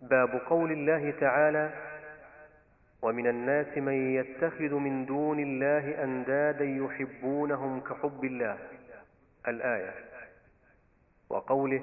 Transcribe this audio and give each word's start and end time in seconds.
باب 0.00 0.40
قول 0.48 0.72
الله 0.72 1.10
تعالى 1.10 1.70
ومن 3.02 3.26
الناس 3.26 3.78
من 3.78 4.14
يتخذ 4.14 4.74
من 4.74 5.06
دون 5.06 5.40
الله 5.40 6.04
أندادا 6.04 6.64
يحبونهم 6.64 7.80
كحب 7.80 8.24
الله. 8.24 8.58
الآية 9.48 9.94
وقوله 11.30 11.82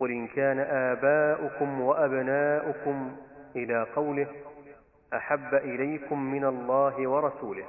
قل 0.00 0.10
إن 0.10 0.26
كان 0.26 0.58
آباؤكم 0.58 1.80
وأبناؤكم 1.80 3.16
إلى 3.56 3.82
قوله 3.82 4.26
أحب 5.14 5.54
إليكم 5.54 6.22
من 6.32 6.44
الله 6.44 7.08
ورسوله. 7.08 7.66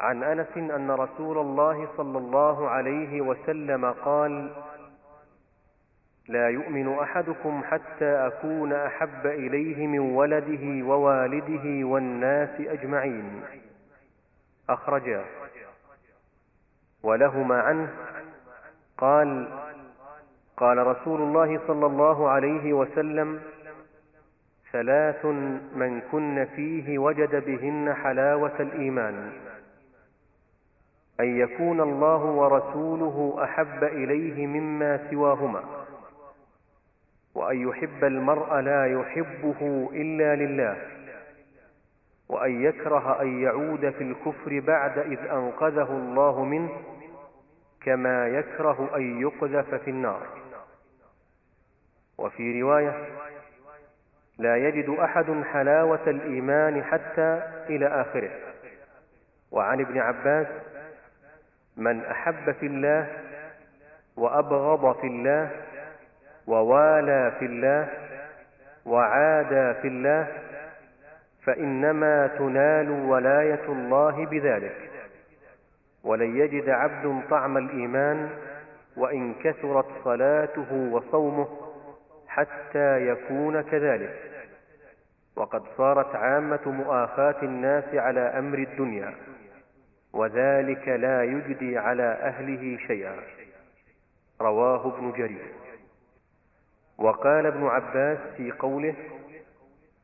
عن 0.00 0.22
أنس 0.22 0.56
أن 0.56 0.90
رسول 0.90 1.38
الله 1.38 1.88
صلى 1.96 2.18
الله 2.18 2.68
عليه 2.68 3.20
وسلم 3.20 3.92
قال 3.92 4.50
لا 6.28 6.48
يؤمن 6.48 6.98
أحدكم 6.98 7.62
حتى 7.64 8.26
أكون 8.26 8.72
أحب 8.72 9.26
إليه 9.26 9.86
من 9.86 9.98
ولده 9.98 10.86
ووالده 10.86 11.86
والناس 11.86 12.60
أجمعين. 12.60 13.42
اخرجاه 14.68 15.24
ولهما 17.02 17.60
عنه. 17.60 17.88
قال 18.98 19.48
قال 20.56 20.86
رسول 20.86 21.20
الله 21.22 21.60
صلى 21.66 21.86
الله 21.86 22.28
عليه 22.28 22.72
وسلم 22.72 23.40
ثلاث 24.72 25.24
من 25.74 26.00
كن 26.12 26.44
فيه 26.56 26.98
وجد 26.98 27.44
بهن 27.46 27.94
حلاوة 27.94 28.60
الإيمان. 28.60 29.32
أن 31.20 31.40
يكون 31.40 31.80
الله 31.80 32.24
ورسوله 32.24 33.44
أحب 33.44 33.84
إليه 33.84 34.46
مما 34.46 35.10
سواهما. 35.10 35.85
وأن 37.36 37.68
يحب 37.68 38.04
المرء 38.04 38.54
لا 38.60 38.86
يحبه 38.86 39.90
إلا 39.92 40.34
لله 40.36 40.76
وأن 42.28 42.62
يكره 42.64 43.22
أن 43.22 43.42
يعود 43.42 43.90
في 43.90 44.02
الكفر 44.04 44.60
بعد 44.60 44.98
إذ 44.98 45.18
أنقذه 45.18 45.90
الله 45.90 46.44
منه 46.44 46.70
كما 47.82 48.28
يكره 48.28 48.96
أن 48.96 49.20
يقذف 49.20 49.74
في 49.74 49.90
النار. 49.90 50.26
وفي 52.18 52.62
رواية 52.62 53.06
لا 54.38 54.56
يجد 54.56 54.88
أحد 54.88 55.42
حلاوة 55.52 56.02
الإيمان 56.06 56.84
حتى 56.84 57.42
إلى 57.68 57.86
آخره. 57.86 58.30
وعن 59.50 59.80
ابن 59.80 59.98
عباس 59.98 60.46
من 61.76 62.04
أحب 62.04 62.52
في 62.52 62.66
الله 62.66 63.08
وأبغض 64.16 65.00
في 65.00 65.06
الله 65.06 65.50
ووالى 66.46 67.32
في 67.38 67.46
الله 67.46 67.88
وعادى 68.86 69.80
في 69.80 69.88
الله 69.88 70.26
فإنما 71.44 72.26
تنال 72.26 72.90
ولاية 72.90 73.64
الله 73.68 74.26
بذلك. 74.26 74.76
ولن 76.04 76.36
يجد 76.36 76.68
عبد 76.68 77.22
طعم 77.30 77.56
الإيمان 77.56 78.30
وإن 78.96 79.34
كثرت 79.34 79.86
صلاته 80.04 80.72
وصومه 80.92 81.48
حتى 82.28 83.08
يكون 83.08 83.60
كذلك. 83.60 84.14
وقد 85.36 85.62
صارت 85.76 86.16
عامة 86.16 86.60
مؤاخاه 86.66 87.42
الناس 87.42 87.94
على 87.94 88.20
أمر 88.20 88.58
الدنيا 88.58 89.14
وذلك 90.12 90.88
لا 90.88 91.24
يجدي 91.24 91.78
على 91.78 92.02
أهله 92.02 92.78
شيئا. 92.86 93.14
رواه 94.40 94.96
ابن 94.96 95.12
جرير. 95.12 95.65
وقال 96.98 97.46
ابن 97.46 97.66
عباس 97.66 98.18
في 98.36 98.52
قوله 98.52 98.94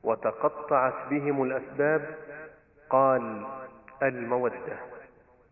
وتقطعت 0.05 0.95
بهم 1.11 1.43
الأسباب 1.43 2.03
قال 2.91 3.47
المودة. 4.03 4.57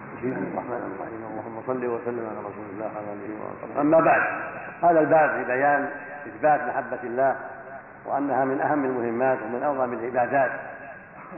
بسم 0.00 0.26
الله 0.26 0.53
الرحمن 0.53 0.92
الرحيم 0.94 1.26
اللهم 1.26 1.62
صل 1.66 1.87
وسلم 1.87 2.26
على 2.31 2.38
رسول 2.38 2.65
الله 2.72 2.87
وعلى 2.94 3.12
آله 3.12 3.44
وصحبه. 3.44 3.81
أما 3.81 4.00
بعد 4.00 4.22
هذا 4.82 5.00
الباب 5.00 5.31
في 5.31 5.44
بيان 5.44 5.91
إثبات 6.26 6.60
محبة 6.60 6.98
الله 7.03 7.37
وأنها 8.06 8.44
من 8.44 8.60
أهم 8.60 8.84
المهمات 8.84 9.38
ومن 9.42 9.62
أعظم 9.62 9.92
العبادات 9.92 10.50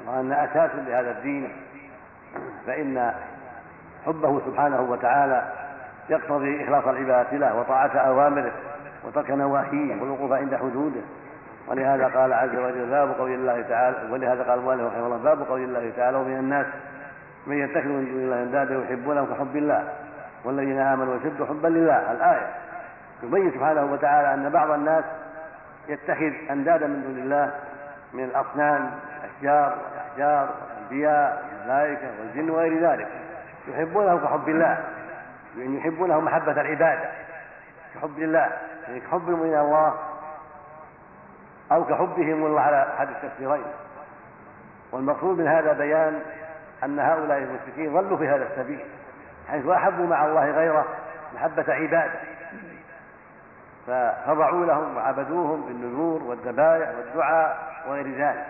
وأن 0.06 0.32
أساس 0.32 0.70
لهذا 0.74 1.10
الدين 1.10 1.52
فإن 2.66 3.12
حبه 4.06 4.40
سبحانه 4.46 4.80
وتعالى 4.80 5.52
يقتضي 6.08 6.64
إخلاص 6.64 6.84
العبادة 6.86 7.36
له 7.36 7.56
وطاعة 7.60 7.96
أوامره. 7.98 8.52
وترك 9.04 9.30
نواهيه 9.30 10.00
والوقوف 10.00 10.32
عند 10.32 10.54
حدوده. 10.54 11.00
ولهذا 11.68 12.06
قال 12.06 12.32
عز 12.32 12.56
وجل 12.56 12.90
باب 12.90 13.10
قول 13.18 13.30
الله 13.30 13.62
تعالى 13.62 13.96
ولهذا 14.10 14.42
قال 14.42 14.58
المؤلف 14.58 14.92
رحمه 14.92 15.06
الله 15.06 15.16
باب 15.16 15.42
قول 15.42 15.60
الله 15.64 15.92
تعالى 15.96 16.16
ومن 16.16 16.38
الناس 16.38 16.66
من 17.46 17.58
يتخذ 17.58 17.88
من 17.88 18.04
دون 18.04 18.20
الله 18.20 18.42
أندادا 18.42 18.74
يحبونهم 18.74 19.26
كحب 19.34 19.56
الله 19.56 19.88
والذين 20.44 20.78
آمنوا 20.78 21.16
أشد 21.16 21.44
حبا 21.48 21.68
لله. 21.68 22.12
الآية 22.12 22.46
يبين 23.22 23.50
سبحانه 23.50 23.84
وتعالى 23.84 24.34
أن 24.34 24.48
بعض 24.48 24.70
الناس 24.70 25.04
يتخذ 25.88 26.32
أندادا 26.50 26.86
من 26.86 27.02
دون 27.02 27.18
الله 27.22 27.50
من 28.12 28.24
الأصنام 28.24 28.90
الأشجار 29.24 29.78
والأحجار 29.78 30.48
والأنبياء 30.60 31.44
والملائكة 31.52 32.06
والجن 32.20 32.50
وغير 32.50 32.90
ذلك 32.90 33.08
يحبونه 33.68 34.18
كحب 34.18 34.48
الله 34.48 34.78
يعني 35.58 35.78
يحبونه 35.78 36.20
محبة 36.20 36.60
العبادة 36.60 37.10
كحب 37.94 38.18
الله. 38.18 38.48
يعني 38.88 39.00
كحب 39.00 39.28
من 39.28 39.58
الله 39.58 39.94
أو 41.72 41.84
كحبهم 41.84 42.46
الله 42.46 42.60
على 42.60 42.86
أحد 42.94 43.08
التفسيرين. 43.08 43.64
والمقصود 44.92 45.38
من 45.38 45.46
هذا 45.46 45.72
بيان 45.72 46.20
أن 46.84 46.98
هؤلاء 46.98 47.38
المشركين 47.38 47.92
ظلوا 47.92 48.18
في 48.18 48.28
هذا 48.28 48.48
السبيل 48.52 48.84
حيث 49.48 49.66
أحبوا 49.66 50.06
مع 50.06 50.26
الله 50.26 50.50
غيره 50.50 50.84
محبة 51.34 51.64
عباده. 51.68 52.20
فخضعوا 53.86 54.66
لهم 54.66 54.96
وعبدوهم 54.96 55.62
بالنذور 55.62 56.22
والذبائح 56.22 56.88
والدعاء 56.88 57.58
وغير 57.86 58.18
ذلك. 58.18 58.46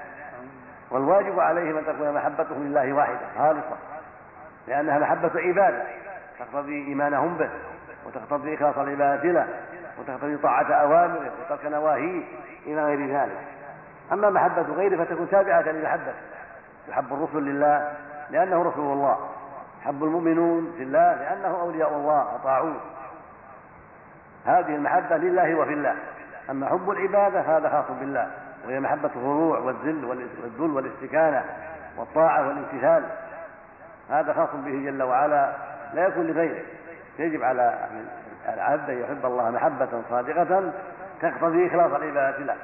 والواجب 0.90 1.40
عليهم 1.40 1.76
أن 1.76 1.86
تكون 1.86 2.14
محبتهم 2.14 2.64
لله 2.64 2.92
واحدة 2.92 3.18
خالصة 3.38 3.76
لأنها 4.68 4.98
محبة 4.98 5.30
عبادة 5.34 5.82
تقتضي 6.38 6.86
إيمانهم 6.88 7.36
به 7.36 7.50
وتقتضي 8.06 8.54
إخلاص 8.54 8.78
العبادة 8.78 9.22
له. 9.22 9.48
وتقتضي 9.98 10.36
طاعة 10.36 10.72
أوامره 10.72 11.30
وترك 11.40 11.66
نواهيه 11.66 12.22
إلى 12.66 12.84
غير 12.84 13.20
ذلك. 13.20 13.38
أما 14.12 14.30
محبة 14.30 14.62
غيره 14.62 15.04
فتكون 15.04 15.30
تابعة 15.30 15.62
لمحبته 15.62 16.14
يحب 16.88 17.12
الرسل 17.12 17.42
لله 17.42 17.92
لأنه 18.30 18.62
رسول 18.62 18.92
الله. 18.92 19.18
يحب 19.82 20.04
المؤمنون 20.04 20.74
في 20.76 20.82
الله 20.82 21.14
لأنه 21.14 21.60
أولياء 21.60 21.94
الله 21.96 22.34
أطاعوه 22.34 22.76
هذه 24.46 24.74
المحبة 24.74 25.16
لله 25.16 25.54
وفي 25.54 25.72
الله. 25.72 25.94
أما 26.50 26.68
حب 26.68 26.90
العبادة 26.90 27.40
هذا 27.40 27.68
خاص 27.68 27.96
بالله. 28.00 28.30
وهي 28.66 28.80
محبة 28.80 29.10
الخضوع 29.16 29.58
والذل 29.58 30.04
والذل 30.04 30.76
والاستكانة 30.76 31.44
والطاعة 31.96 32.48
والامتثال. 32.48 33.04
هذا 34.10 34.32
خاص 34.32 34.48
به 34.54 34.90
جل 34.90 35.02
وعلا. 35.02 35.52
لا 35.94 36.06
يكون 36.06 36.26
لغيره. 36.26 36.62
يجب 37.18 37.42
على 37.42 37.88
العبد 38.48 38.90
أن 38.90 39.00
يحب 39.00 39.26
الله 39.26 39.50
محبة 39.50 40.02
صادقة 40.10 40.72
تقتضي 41.20 41.66
إخلاص 41.66 41.92
العبادة 41.92 42.38
له 42.38 42.56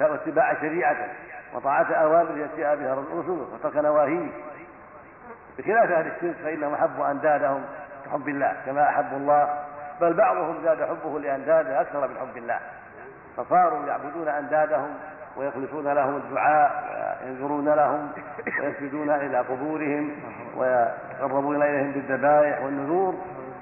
واتباع 0.00 0.54
شريعته 0.54 1.06
وطاعة 1.54 1.92
أوامر 1.92 2.38
يأتي 2.38 2.82
بها 2.82 2.94
رسوله 2.94 3.46
وترك 3.54 3.76
نواهيه. 3.76 4.28
بخلاف 5.58 5.90
أهل 5.90 6.06
الشرك 6.06 6.36
فإنهم 6.44 6.74
أحبوا 6.74 7.10
أندادهم 7.10 7.64
كحب 8.06 8.28
الله 8.28 8.56
كما 8.66 8.88
أحبوا 8.88 9.18
الله 9.18 9.64
بل 10.00 10.14
بعضهم 10.14 10.56
زاد 10.64 10.82
حبه 10.82 11.20
لأنداده 11.20 11.80
أكثر 11.80 12.08
من 12.08 12.16
حب 12.20 12.36
الله. 12.36 12.58
فصاروا 13.36 13.86
يعبدون 13.86 14.28
أندادهم 14.28 14.94
ويخلصون 15.36 15.88
لهم 15.88 16.16
الدعاء 16.16 16.84
وينذرون 17.24 17.68
لهم 17.68 18.12
ويسجدون 18.62 19.10
إلى 19.10 19.38
قبورهم 19.38 20.10
ويقربون 20.56 21.62
إليهم 21.62 21.92
بالذبائح 21.92 22.62
والنذور. 22.62 23.14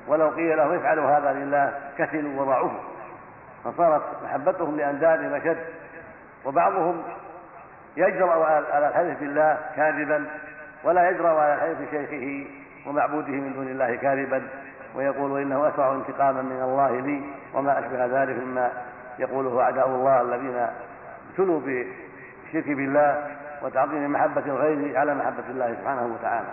ولو 0.07 0.29
قيل 0.29 0.57
لهم 0.57 0.75
افعلوا 0.75 1.11
هذا 1.11 1.33
لله 1.33 1.73
كسلوا 1.99 2.43
وضعوه 2.43 2.73
فصارت 3.65 4.03
محبتهم 4.25 4.77
لأندادهم 4.77 5.35
أشد. 5.35 5.65
وبعضهم 6.45 7.03
يجرأ 7.97 8.47
على 8.73 8.89
الحلف 8.89 9.21
بالله 9.21 9.59
كاذبا 9.77 10.27
ولا 10.85 11.11
يجرأ 11.11 11.41
على 11.41 11.61
حلف 11.61 11.91
شيخه 11.91 12.51
ومعبوده 12.87 13.33
من 13.33 13.53
دون 13.53 13.69
الله 13.69 13.95
كاذبا 13.97 14.43
ويقول 14.95 15.43
إنه 15.43 15.69
أسرع 15.69 15.93
انتقاما 15.93 16.43
من 16.43 16.63
الله 16.63 17.01
لي 17.01 17.23
وما 17.55 17.79
أشبه 17.79 18.07
ذلك 18.23 18.39
مما 18.39 18.71
يقوله 19.19 19.61
أعداء 19.61 19.89
الله 19.89 20.21
الذين 20.21 20.67
ابتلوا 21.31 21.61
بالشرك 21.61 22.77
بالله 22.77 23.31
وتعظيم 23.63 24.13
محبة 24.13 24.43
الغير 24.47 24.99
على 24.99 25.15
محبة 25.15 25.45
الله 25.51 25.75
سبحانه 25.81 26.07
وتعالى. 26.07 26.49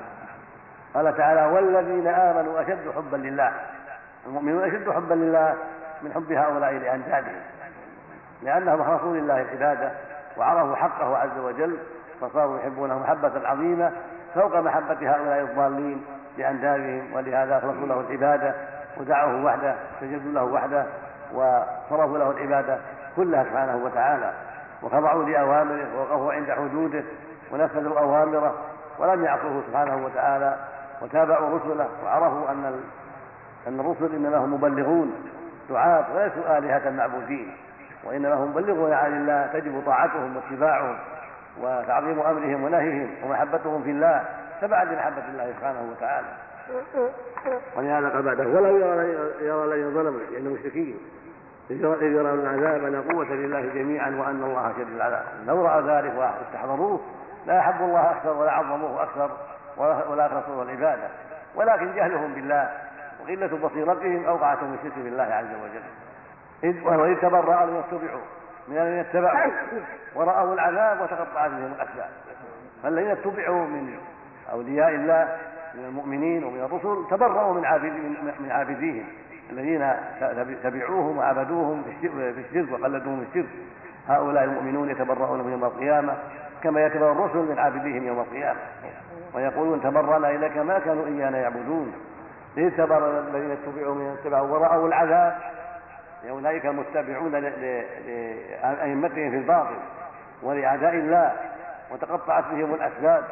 قال 0.93 1.17
تعالى 1.17 1.45
والذين 1.45 2.07
آمنوا 2.07 2.61
أشد 2.61 2.91
حبا 2.95 3.17
لله. 3.17 3.51
المؤمنون 4.27 4.63
أشد 4.63 4.89
حبا 4.89 5.13
لله 5.13 5.55
من 6.01 6.13
حب 6.13 6.31
هؤلاء 6.31 6.73
لاندادهم 6.73 7.41
لأنهم 8.41 8.81
أخلصوا 8.81 9.17
لله 9.17 9.41
العبادة 9.41 9.91
وعرفوا 10.37 10.75
حقه 10.75 11.17
عز 11.17 11.37
وجل 11.37 11.77
فصاروا 12.21 12.59
يحبونه 12.59 12.99
محبة 12.99 13.47
عظيمة 13.47 13.91
فوق 14.35 14.55
محبة 14.55 15.15
هؤلاء 15.15 15.41
الضالين 15.41 16.05
لأندادهم 16.37 17.13
ولهذا 17.13 17.57
أخلصوا 17.57 17.87
له 17.87 17.99
العبادة 17.99 18.53
ودعوه 18.97 19.45
وحده 19.45 19.75
سجدوا 20.01 20.31
له 20.31 20.43
وحده 20.43 20.85
وصرفوا 21.33 22.17
له 22.17 22.31
العبادة 22.31 22.77
كلها 23.15 23.43
سبحانه 23.43 23.75
وتعالى. 23.85 24.31
وخضعوا 24.83 25.23
لأوامره 25.23 25.87
ووقفوا 25.97 26.33
عند 26.33 26.51
حدوده 26.51 27.03
ونفذوا 27.51 27.99
أوامره 27.99 28.55
ولم 28.99 29.23
يعصوه 29.23 29.63
سبحانه 29.67 30.05
وتعالى. 30.05 30.55
وتابعوا 31.01 31.59
رسله 31.59 31.89
وعرفوا 32.03 32.51
أن 32.51 32.81
أن 33.67 33.79
الرسل 33.79 34.15
إنما 34.15 34.37
هم 34.37 34.53
مبلغون 34.53 35.13
دعاة 35.69 36.05
وليسوا 36.15 36.57
آلهة 36.57 36.89
معبودين 36.89 37.55
وإنما 38.03 38.33
هم 38.33 38.49
مبلغون 38.49 38.93
عن 38.93 39.13
الله 39.13 39.49
تجب 39.53 39.83
طاعتهم 39.85 40.35
واتباعهم 40.35 40.97
وتعظيم 41.61 42.19
أمرهم 42.19 42.63
ونهيهم 42.63 43.09
ومحبتهم 43.23 43.83
في 43.83 43.89
الله 43.89 44.25
تبعا 44.61 44.83
لمحبة 44.83 45.25
الله 45.29 45.53
سبحانه 45.57 45.91
وتعالى. 45.91 46.27
ولهذا 47.77 48.09
قال 48.09 48.21
بعده 48.21 48.47
ولو 48.47 48.77
يرى 49.41 49.63
الذين 49.65 49.93
ظلموا 49.93 50.19
يعني 50.31 50.47
المشركين 50.47 50.97
إذ 51.69 51.83
يرون 52.01 52.39
العذاب 52.39 52.83
أن 52.83 53.03
قوة 53.11 53.25
لله 53.25 53.61
جميعا 53.61 54.09
وأن 54.09 54.43
الله 54.43 54.73
شديد 54.73 54.95
العذاب. 54.95 55.23
لو 55.47 55.65
رأى 55.65 55.81
ذلك 55.81 56.13
واستحضروه 56.17 56.99
لا 57.45 57.59
أحبوا 57.59 57.87
الله 57.87 58.11
أكثر 58.11 58.33
ولا 58.33 58.51
عظموه 58.51 59.03
أكثر. 59.03 59.31
ولا 59.81 60.41
العبادة 60.61 61.07
ولكن 61.55 61.95
جهلهم 61.95 62.33
بالله 62.33 62.69
وقلة 63.21 63.67
بصيرتهم 63.67 64.25
أوقعتهم 64.25 64.73
الشرك 64.73 65.03
بالله 65.03 65.23
عز 65.23 65.45
وجل. 65.63 65.83
إذ 66.63 66.87
وإذ 66.87 67.15
تبرأ 67.15 67.65
لم 67.65 67.79
يتبعوا 67.79 68.21
من 68.67 68.77
الذين 68.77 68.99
اتبعوا. 68.99 69.51
ورأوا 70.15 70.53
العذاب 70.53 71.01
وتقطعت 71.01 71.51
بهم 71.51 71.73
الأسباب 71.75 72.09
فالذين 72.83 73.11
اتبعوا 73.11 73.65
من 73.65 73.97
أولياء 74.51 74.89
الله 74.89 75.37
من 75.75 75.85
المؤمنين 75.85 76.43
ومن 76.43 76.59
الرسل 76.59 77.09
تبرأوا 77.09 77.53
من 77.53 77.65
عابد 77.65 77.93
من 78.39 78.51
عابديهم. 78.51 79.05
الذين 79.51 79.93
تبعوهم 80.63 81.17
وعبدوهم 81.17 81.83
في 81.83 82.43
الشرك 82.49 82.71
وقلدوهم 82.71 83.25
في 83.25 83.39
الشرك. 83.39 83.51
هؤلاء 84.07 84.43
المؤمنون 84.43 84.89
يتبرؤون 84.89 85.51
يوم 85.51 85.63
القيامة 85.63 86.17
كما 86.63 86.85
يتبرأ 86.85 87.11
الرسل 87.11 87.37
من 87.37 87.59
عابديهم 87.59 88.07
يوم 88.07 88.19
القيامة. 88.19 88.59
ويقولون 89.33 89.81
تبرأنا 89.81 90.29
إليك 90.29 90.57
ما 90.57 90.79
كانوا 90.79 91.05
إيانا 91.05 91.37
يعبدون. 91.37 91.93
إذ 92.57 92.77
تبرأ 92.77 93.19
الذين 93.19 93.51
اتبعوا 93.51 93.95
من 93.95 94.17
اتبعوا 94.19 94.47
ورأوا 94.47 94.87
العذاب. 94.87 95.37
أولئك 96.29 96.65
المتبعون 96.65 97.31
لأئمتهم 98.61 99.31
في 99.31 99.37
الباطل 99.37 99.77
ولأعداء 100.43 100.93
الله. 100.93 101.31
وتقطعت 101.91 102.43
بهم 102.51 102.73
الأسباب. 102.73 103.23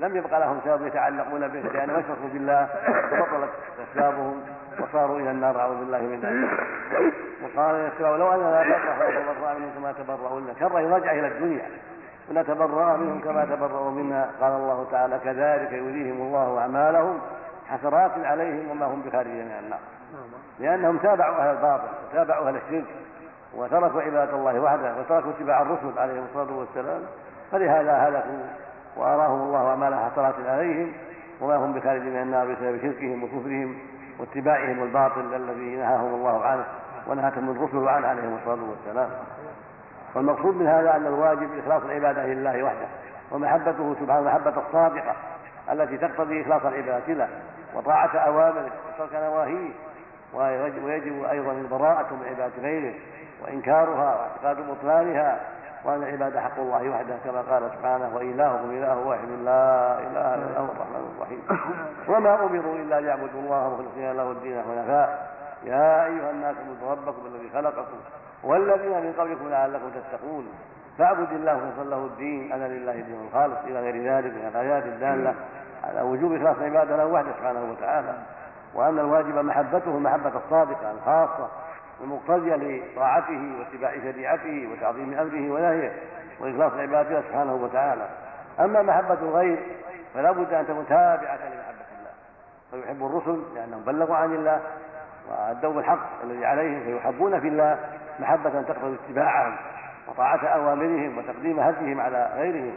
لم 0.00 0.16
يبقى 0.16 0.40
لهم 0.40 0.60
سبب 0.64 0.86
يتعلقون 0.86 1.48
به 1.48 1.60
لأنهم 1.60 1.96
أشركوا 1.96 2.28
بالله. 2.32 2.68
وبطلت 3.12 3.50
أسبابهم. 3.90 4.42
وصاروا 4.80 5.18
إلى 5.18 5.30
النار. 5.30 5.60
أعوذ 5.60 5.78
بالله 5.78 5.98
من 5.98 6.20
ذلك. 6.20 6.50
وقال 7.42 7.90
لو 8.00 8.34
أننا 8.34 8.62
نبرأ 8.62 9.08
وتبرأ 9.08 9.54
منهم 9.54 9.70
كما 9.76 9.92
تبرأوا 9.92 10.40
لنا 10.40 10.52
كره 10.52 10.80
يرجع 10.80 11.12
إلى 11.12 11.26
الدنيا. 11.26 11.66
ونتبرأ 12.30 12.96
منهم 12.96 13.20
كما 13.20 13.44
تبرأوا 13.44 13.90
منا. 13.90 14.30
قال 14.40 14.52
الله 14.52 14.86
تعالى 14.90 15.18
كذلك 15.18 15.72
يريهم 15.72 16.20
الله 16.20 16.58
أعمالهم 16.58 17.18
حسرات 17.68 18.10
عليهم 18.24 18.70
وما 18.70 18.86
هم 18.86 19.02
بخارجين 19.02 19.44
من 19.44 19.58
النار. 19.64 19.78
لأنهم 20.58 20.98
تابعوا 20.98 21.36
أهل 21.36 21.56
الباطل 21.56 21.88
وتابعوا 22.10 22.48
أهل 22.48 22.56
الشرك 22.56 22.84
وتركوا 23.56 24.02
عبادة 24.02 24.36
الله 24.36 24.60
وحده 24.60 24.94
وتركوا 24.98 25.30
اتباع 25.30 25.62
الرسل 25.62 25.98
عليهم 25.98 26.24
الصلاة 26.30 26.58
والسلام. 26.58 27.02
فلهذا 27.52 27.92
هلكوا 27.92 28.46
وأراهم 28.96 29.40
الله 29.40 29.68
أعمال 29.68 29.94
حسرات 29.94 30.34
عليهم 30.48 30.92
وما 31.40 31.56
هم 31.56 31.72
بخارج 31.72 32.00
من 32.00 32.22
النار 32.22 32.52
بسبب 32.52 32.80
شركهم 32.82 33.24
وكفرهم 33.24 33.78
واتباعهم 34.18 34.82
الباطل 34.82 35.34
الذي 35.34 35.76
نهاهم 35.76 36.14
الله 36.14 36.44
عنه 36.44 36.64
ونهتهم 37.06 37.50
الرسل 37.50 37.88
عنه 37.88 38.08
عليهم 38.08 38.38
الصلاة 38.42 38.64
والسلام. 38.70 39.10
والمقصود 40.14 40.56
من 40.56 40.66
هذا 40.66 40.96
أن 40.96 41.06
الواجب 41.06 41.58
إخلاص 41.58 41.82
العبادة 41.82 42.26
لله 42.26 42.62
وحده 42.62 42.86
ومحبته 43.30 43.94
سبحانه 44.00 44.18
المحبة 44.18 44.62
الصادقة 44.66 45.14
التي 45.72 45.98
تقتضي 45.98 46.42
إخلاص 46.42 46.62
العبادة 46.64 47.14
له 47.14 47.28
وطاعة 47.74 48.16
أوامره 48.16 48.70
وترك 48.88 49.14
نواهيه 49.14 49.70
ويجب 50.34 51.24
أيضا 51.30 51.52
البراءة 51.52 52.14
من 52.14 52.26
عبادة 52.28 52.62
غيره 52.62 52.94
وإنكارها 53.42 54.16
واعتقاد 54.16 54.66
بطلانها 54.70 55.40
وأن 55.84 56.02
العبادة 56.02 56.40
حق 56.40 56.58
الله 56.58 56.90
وحده 56.90 57.14
كما 57.24 57.40
قال 57.40 57.70
سبحانه 57.78 58.10
وإلهكم 58.14 58.70
إله 58.70 58.98
واحد 58.98 59.28
لا 59.44 59.98
إله 59.98 60.34
إلا 60.34 60.58
هو 60.58 60.64
الرحمن 60.64 61.12
الرحيم. 61.16 61.42
وما 62.08 62.34
أمروا 62.34 62.76
إلا 62.76 63.00
ليعبدوا 63.00 63.40
الله 63.40 63.74
مخلصين 63.74 64.12
له 64.12 64.30
الدين 64.30 64.62
حنفاء. 64.62 65.31
يا 65.64 66.06
أيها 66.06 66.30
الناس 66.30 66.56
اعبدوا 66.56 66.90
ربكم 66.90 67.26
الذي 67.26 67.50
خلقكم 67.54 67.96
والذين 68.42 68.92
من 68.92 69.14
قبلكم 69.18 69.48
لعلكم 69.48 69.90
تتقون. 69.90 70.48
فاعبد 70.98 71.32
الله 71.32 71.56
مخلصا 71.56 71.84
له 71.84 71.96
الدين. 71.96 72.52
أنا 72.52 72.64
لله 72.68 72.92
الدين 72.92 73.26
الخالص 73.26 73.58
إلى 73.64 73.80
غير 73.80 74.16
ذلك 74.16 74.32
من 74.34 74.50
الآيات 74.54 74.84
الدالة 74.84 75.34
على 75.84 76.00
وجوب 76.02 76.32
إخلاص 76.32 76.56
العبادة 76.56 76.96
له 76.96 77.06
وحده 77.06 77.32
سبحانه 77.38 77.70
وتعالى. 77.70 78.14
وأن 78.74 78.98
الواجب 78.98 79.34
محبته 79.34 79.96
المحبة 79.96 80.32
الصادقة 80.44 80.90
الخاصة 80.90 81.48
المقتضية 82.00 82.56
لطاعته 82.56 83.52
واتباع 83.58 83.94
شريعته 83.94 84.68
وتعظيم 84.72 85.14
أمره 85.14 85.50
ونهيه 85.50 85.92
وإخلاص 86.40 86.72
عبادته 86.72 87.20
سبحانه 87.20 87.54
وتعالى. 87.54 88.08
أما 88.60 88.82
محبة 88.82 89.18
الغير 89.22 89.58
فلا 90.14 90.32
بد 90.32 90.52
أن 90.52 90.66
تكون 90.66 90.86
تابعة 90.88 91.36
لمحبة 91.36 91.86
الله. 91.98 92.12
فيحب 92.70 93.06
الرسل 93.06 93.42
لأنهم 93.54 93.82
بلغوا 93.82 94.16
عن 94.16 94.34
الله 94.34 94.60
وأدوا 95.30 95.72
بالحق 95.72 96.22
الذي 96.24 96.46
عليهم 96.46 96.80
فيحبون 96.84 97.40
في 97.40 97.48
الله 97.48 97.78
محبة 98.20 98.62
تقتضي 98.62 98.96
اتباعهم 99.06 99.56
وطاعة 100.08 100.46
أوامرهم 100.46 101.18
وتقديم 101.18 101.60
هديهم 101.60 102.00
على 102.00 102.30
غيرهم. 102.36 102.72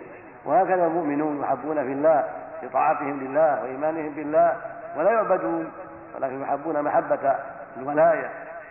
وهكذا 0.46 0.88
المؤمنون 0.88 1.42
يحبون 1.42 1.76
في 1.76 1.92
الله 1.92 2.24
بطاعتهم 2.64 3.20
لله 3.20 3.64
وإيمانهم 3.64 4.10
بالله 4.10 4.56
ولا 4.98 5.12
يعبدون 5.12 5.72
ولكن 6.16 6.42
يحبون 6.42 6.82
محبة 6.82 7.36
الولاية 7.78 8.30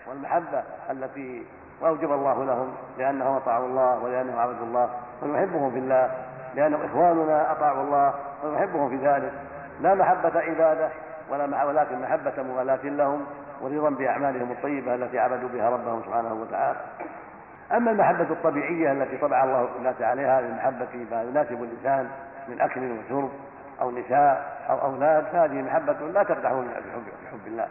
والمحبة 0.08 0.62
التي 0.90 1.46
أوجب 1.84 2.12
الله 2.12 2.44
لهم 2.44 2.74
لأنهم 2.98 3.36
أطاعوا 3.36 3.66
الله 3.66 3.98
ولأنهم 4.04 4.38
عبدوا 4.38 4.66
الله. 4.66 4.90
ونحبهم 5.22 5.70
في 5.70 5.78
الله 5.78 6.10
لأنهم 6.54 6.84
إخواننا 6.84 7.52
أطاعوا 7.52 7.82
الله 7.82 8.14
ونحبهم 8.44 8.88
في 8.88 9.06
ذلك. 9.06 9.32
لا 9.80 9.94
محبة 9.94 10.40
عبادة 10.40 10.88
ولا 11.30 11.64
ولكن 11.64 12.02
محبة 12.02 12.42
موالاة 12.42 12.84
لهم. 12.84 13.26
ورضا 13.60 13.90
بأعمالهم 13.90 14.50
الطيبة 14.50 14.94
التي 14.94 15.18
عبدوا 15.18 15.48
بها 15.48 15.70
ربهم 15.70 16.02
سبحانه 16.02 16.34
وتعالى. 16.34 16.78
أما 17.72 17.90
المحبة 17.90 18.30
الطبيعية 18.30 18.92
التي 18.92 19.16
طبع 19.16 19.44
الله 19.44 19.68
الناس 19.78 20.02
عليها 20.02 20.40
المحبة 20.40 21.06
ما 21.10 21.22
يناسب 21.22 21.62
الإنسان 21.62 22.08
من 22.48 22.60
أكل 22.60 22.92
وشرب 22.92 23.30
أو 23.80 23.90
نساء 23.90 24.56
أو 24.70 24.82
أولاد 24.82 25.24
فهذه 25.24 25.62
محبة 25.62 25.92
لا 25.92 26.22
تقدح 26.22 26.52
بحب 26.52 27.46
الله. 27.46 27.66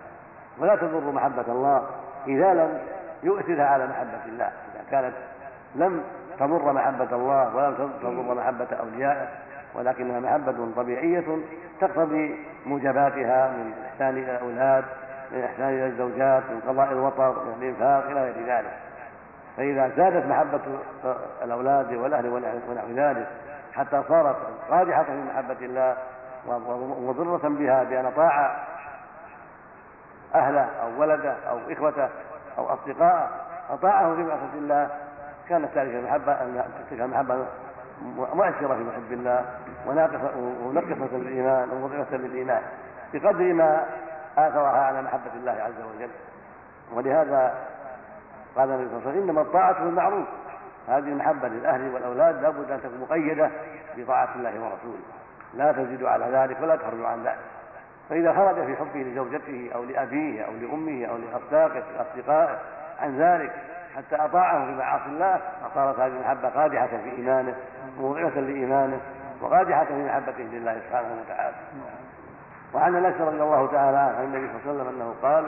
ولا 0.58 0.76
تضر 0.76 1.12
محبة 1.12 1.46
الله 1.48 1.88
إذا 2.28 2.54
لم 2.54 2.80
يؤثرها 3.24 3.66
على 3.66 3.88
محبة 3.88 4.26
الله. 4.26 4.46
إذا 4.46 4.84
كانت 4.92 5.14
لم 5.76 6.04
تضر 6.40 6.74
محبة 6.74 7.16
الله 7.16 7.56
ولم 7.56 7.92
تضر 8.02 8.36
محبة 8.36 8.68
أوليائه 8.80 9.28
ولكنها 9.76 10.20
محبة 10.20 10.72
طبيعية 10.76 11.38
تقتضي 11.82 12.46
موجباتها 12.66 13.48
من 13.48 13.74
إحسان 13.86 14.18
إلى 14.18 14.36
الأولاد 14.36 14.84
من 15.34 15.44
إحسان 15.44 15.70
إلى 15.70 15.86
الزوجات 15.86 16.44
من 16.50 16.62
قضاء 16.68 16.92
الوطر 16.92 17.44
من 17.44 17.64
الإنفاق 17.64 18.06
إلى 18.06 18.22
غير 18.22 18.58
ذلك. 18.58 18.74
فإذا 19.58 19.92
زادت 19.98 20.26
محبة 20.26 20.60
الأولاد 21.44 21.94
والأهل 21.94 22.28
ونحو 22.70 22.88
ذلك 22.96 23.28
حتى 23.74 24.04
صارت 24.08 24.36
قادحة 24.70 25.04
في 25.04 25.24
محبة 25.34 25.58
الله 25.62 25.98
ومضرة 26.48 27.50
بها 27.50 27.84
بأن 27.84 28.06
أطاع 28.06 28.64
أهله 30.36 30.70
أو 30.82 31.02
ولده 31.02 31.36
أو 31.50 31.60
إخوته 31.70 32.10
أو 32.58 32.74
أصدقائه 32.74 33.30
أطاعه 33.70 34.16
في 34.16 34.22
معصية 34.22 34.58
الله. 34.58 34.90
كانت 35.50 35.70
تلك 35.76 35.96
المحبة 35.96 36.34
تلك 36.90 37.02
المحبة 37.02 37.46
مؤثرة 38.34 38.76
في 38.76 38.84
محب 38.84 39.12
الله 39.12 39.46
ونقصة 40.66 41.18
للإيمان 41.18 41.70
ومضرة 41.70 42.08
للإيمان. 42.12 42.62
بقدر 43.14 43.54
ما 43.54 43.86
آثرها 44.38 44.82
على 44.82 45.02
محبة 45.02 45.32
الله 45.36 45.52
عز 45.52 45.82
وجل. 45.96 46.10
ولهذا 46.94 47.54
قال 48.56 48.70
النبي 48.70 48.90
صلى 48.90 48.98
الله 48.98 49.10
عليه 49.10 49.18
وسلم 49.18 49.30
إنما 49.30 49.42
الطاعة 49.42 49.84
بالمعروف. 49.84 50.28
هذه 50.88 50.98
المحبة 50.98 51.48
للأهل 51.48 51.94
والأولاد 51.94 52.42
لابد 52.42 52.72
أن 52.72 52.82
تكون 52.82 53.00
مقيدة 53.02 53.50
بطاعة 53.98 54.30
الله 54.36 54.50
ورسوله. 54.50 55.04
لا 55.54 55.72
تزيد 55.72 56.04
على 56.04 56.26
ذلك 56.26 56.62
ولا 56.62 56.76
تخرج 56.76 57.06
عن 57.06 57.24
ذلك. 57.24 57.40
فإذا 58.10 58.34
خرج 58.34 58.66
في 58.66 58.76
حبه 58.76 59.00
لزوجته 59.00 59.72
أو 59.76 59.84
لأبيه 59.84 60.42
أو 60.42 60.52
لأمه 60.52 61.06
أو 61.06 61.18
لأصداقه 61.18 61.84
أصدقائه 62.00 62.60
عن 63.00 63.18
ذلك 63.18 63.52
حتى 63.96 64.16
أطاعه 64.16 64.66
في 64.66 64.72
معاصي 64.72 65.06
الله 65.06 65.42
فصارت 65.62 66.00
هذه 66.00 66.08
المحبة 66.08 66.50
قادحة 66.50 66.88
في 66.88 67.12
إيمانه 67.18 67.56
موضعة 68.00 68.40
لإيمانه 68.40 69.00
وقادحة 69.42 69.86
في 69.86 70.06
محبته 70.06 70.44
لله 70.44 70.82
سبحانه 70.90 71.22
وتعالى. 71.22 71.56
وعن 72.74 72.96
انس 72.96 73.22
رضي 73.22 73.42
الله 73.44 73.68
تعالى 73.68 73.98
عنه 73.98 74.18
عن 74.18 74.24
النبي 74.24 74.48
صلى 74.48 74.72
الله 74.72 74.84
عليه 74.84 74.90
وسلم 74.90 75.02
انه 75.02 75.16
قال 75.22 75.46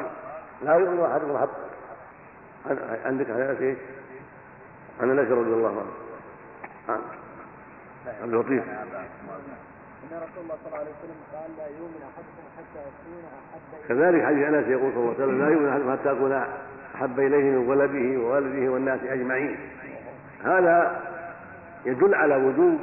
لا 0.62 0.76
يؤمن 0.76 1.12
أحدكم 1.12 1.38
حتى 1.38 1.66
عندك 3.06 3.26
حياة 3.26 3.60
إيش؟ 3.62 3.78
عن 5.02 5.20
انس 5.20 5.32
رضي 5.32 5.54
الله 5.54 5.70
عنه. 5.70 5.92
عن 6.90 7.02
عبد 8.22 8.34
اللطيف. 8.34 8.64
إن 10.12 10.18
رسول 10.18 10.44
الله 10.44 10.56
صلى 10.64 10.68
الله 10.68 10.78
عليه 10.78 10.92
وسلم 10.92 11.20
قال 11.34 11.52
لا 11.58 11.68
يؤمن 11.68 12.02
أحدكم 12.04 12.44
حتى 12.58 12.80
يكون 12.80 13.24
أحب 13.52 13.88
كذلك 13.88 14.26
حديث 14.26 14.48
انس 14.48 14.68
يقول 14.68 14.92
صلى 14.94 15.02
الله 15.02 15.14
عليه 15.14 15.24
وسلم 15.24 15.42
لا 15.42 15.50
يؤمن 15.50 15.70
أحدكم 15.70 15.92
حتى 15.92 16.12
اكون 16.12 16.44
أحب 16.96 17.20
إليه 17.20 17.44
من 17.44 17.68
ولده 17.70 18.22
ووالده 18.22 18.72
والناس 18.72 19.00
أجمعين. 19.04 19.58
هذا 20.44 21.02
يدل 21.86 22.16
على 22.16 22.36
وجوب 22.36 22.80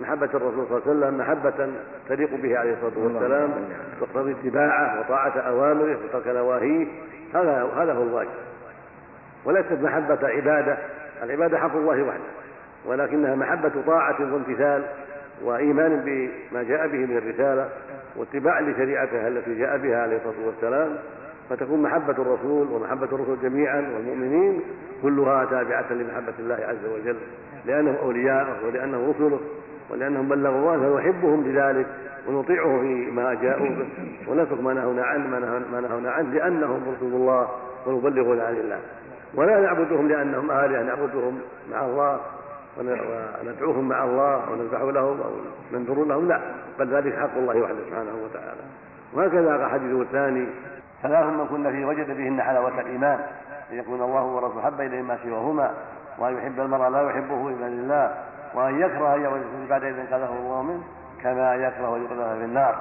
محبة 0.00 0.28
الرسول 0.34 0.66
صلى 0.68 0.78
الله 0.78 0.82
عليه 0.86 0.98
وسلم 0.98 1.18
محبة 1.18 1.68
تليق 2.08 2.34
به 2.34 2.58
عليه 2.58 2.72
الصلاة 2.72 3.04
والسلام 3.04 3.50
تقتضي 4.00 4.32
اتباعه 4.32 5.00
وطاعة 5.00 5.38
أوامره 5.38 5.98
وترك 6.04 6.26
نواهيه. 6.26 6.86
هذا 7.34 7.68
هذا 7.76 7.92
هو 7.92 8.02
الواجب. 8.02 8.30
وليست 9.44 9.72
محبة 9.82 10.18
عبادة 10.28 10.78
العبادة 11.22 11.58
حق 11.58 11.76
الله 11.76 12.02
وحده 12.02 12.22
ولكنها 12.86 13.34
محبة 13.34 13.72
طاعة 13.86 14.32
وامتثال 14.32 14.84
وإيمان 15.44 16.00
بما 16.04 16.62
جاء 16.62 16.86
به 16.86 16.98
من 16.98 17.16
الرسالة 17.16 17.68
واتباع 18.16 18.60
لشريعته 18.60 19.28
التي 19.28 19.54
جاء 19.54 19.78
بها 19.78 20.02
عليه 20.02 20.16
الصلاة 20.16 20.46
والسلام. 20.46 20.96
فتكون 21.50 21.82
محبة 21.82 22.12
الرسول 22.12 22.68
ومحبة 22.68 23.06
الرسل 23.06 23.42
جميعا 23.42 23.80
والمؤمنين 23.80 24.60
كلها 25.02 25.44
تابعة 25.44 25.92
لمحبة 25.92 26.34
الله 26.38 26.54
عز 26.54 26.84
وجل 26.94 27.16
لأنهم 27.66 27.96
أولياءه 27.96 28.66
ولأنهم 28.66 29.10
رسله. 29.10 29.40
ولأنهم 29.90 30.28
بلغوا 30.28 30.74
الله 30.74 31.00
فنحبهم 31.00 31.44
لذلك 31.44 31.86
ونطيعه 32.28 32.80
فيما 32.80 33.34
جاءوا 33.34 33.68
به 33.68 33.88
ونترك 34.28 34.60
ما 34.60 34.72
نهونا 34.74 35.02
عنه 35.02 35.26
ما 35.72 35.80
نهونا 35.80 36.10
عنه 36.10 36.34
لأنهم 36.34 36.94
رسول 36.96 37.12
الله 37.12 37.48
ويبلغون 37.86 38.40
عن 38.40 38.54
الله. 38.54 38.80
ولا 39.34 39.60
نعبدهم 39.60 40.08
لأنهم 40.08 40.50
آلهة 40.50 40.82
نعبدهم 40.82 41.40
مع 41.70 41.84
الله 41.84 42.20
وندعوهم 42.78 43.88
مع 43.88 44.04
الله 44.04 44.50
ونذبح 44.52 44.80
لهم 44.80 45.20
أو 45.20 45.30
ننذر 45.72 46.04
لهم 46.04 46.28
لا. 46.28 46.40
بل 46.78 46.94
ذلك 46.94 47.18
حق 47.18 47.36
الله 47.36 47.60
وحده 47.60 47.76
سبحانه 47.90 48.12
وتعالى. 48.24 48.60
وهكذا 49.14 49.68
حديثه 49.68 50.02
الثاني 50.02 50.46
ثلاث 51.02 51.26
من 51.26 51.46
كن 51.46 51.70
فيه 51.72 51.86
وجد 51.86 52.16
بهن 52.16 52.42
حلاوة 52.42 52.80
الإيمان 52.80 53.18
أن 53.72 53.78
يكون 53.78 54.02
الله 54.02 54.24
ورسوله 54.24 54.62
حب 54.62 54.80
إليه 54.80 55.02
ما 55.02 55.18
سواهما 55.24 55.74
وأن 56.18 56.36
يحب 56.36 56.60
المرء 56.60 56.88
لا 56.88 57.02
يحبه 57.02 57.48
إلا 57.48 57.66
لله. 57.66 58.14
وأن 58.54 58.80
يكره 58.80 59.14
أن 59.14 59.22
يعود 59.22 59.68
بعد 59.68 59.84
إذ 59.84 59.98
انقذه 59.98 60.32
الله 60.32 60.62
منه 60.62 60.82
كما 61.22 61.54
يكره 61.54 61.96
أن 61.96 62.04
يقذف 62.04 62.38
في 62.38 62.44
النار. 62.44 62.78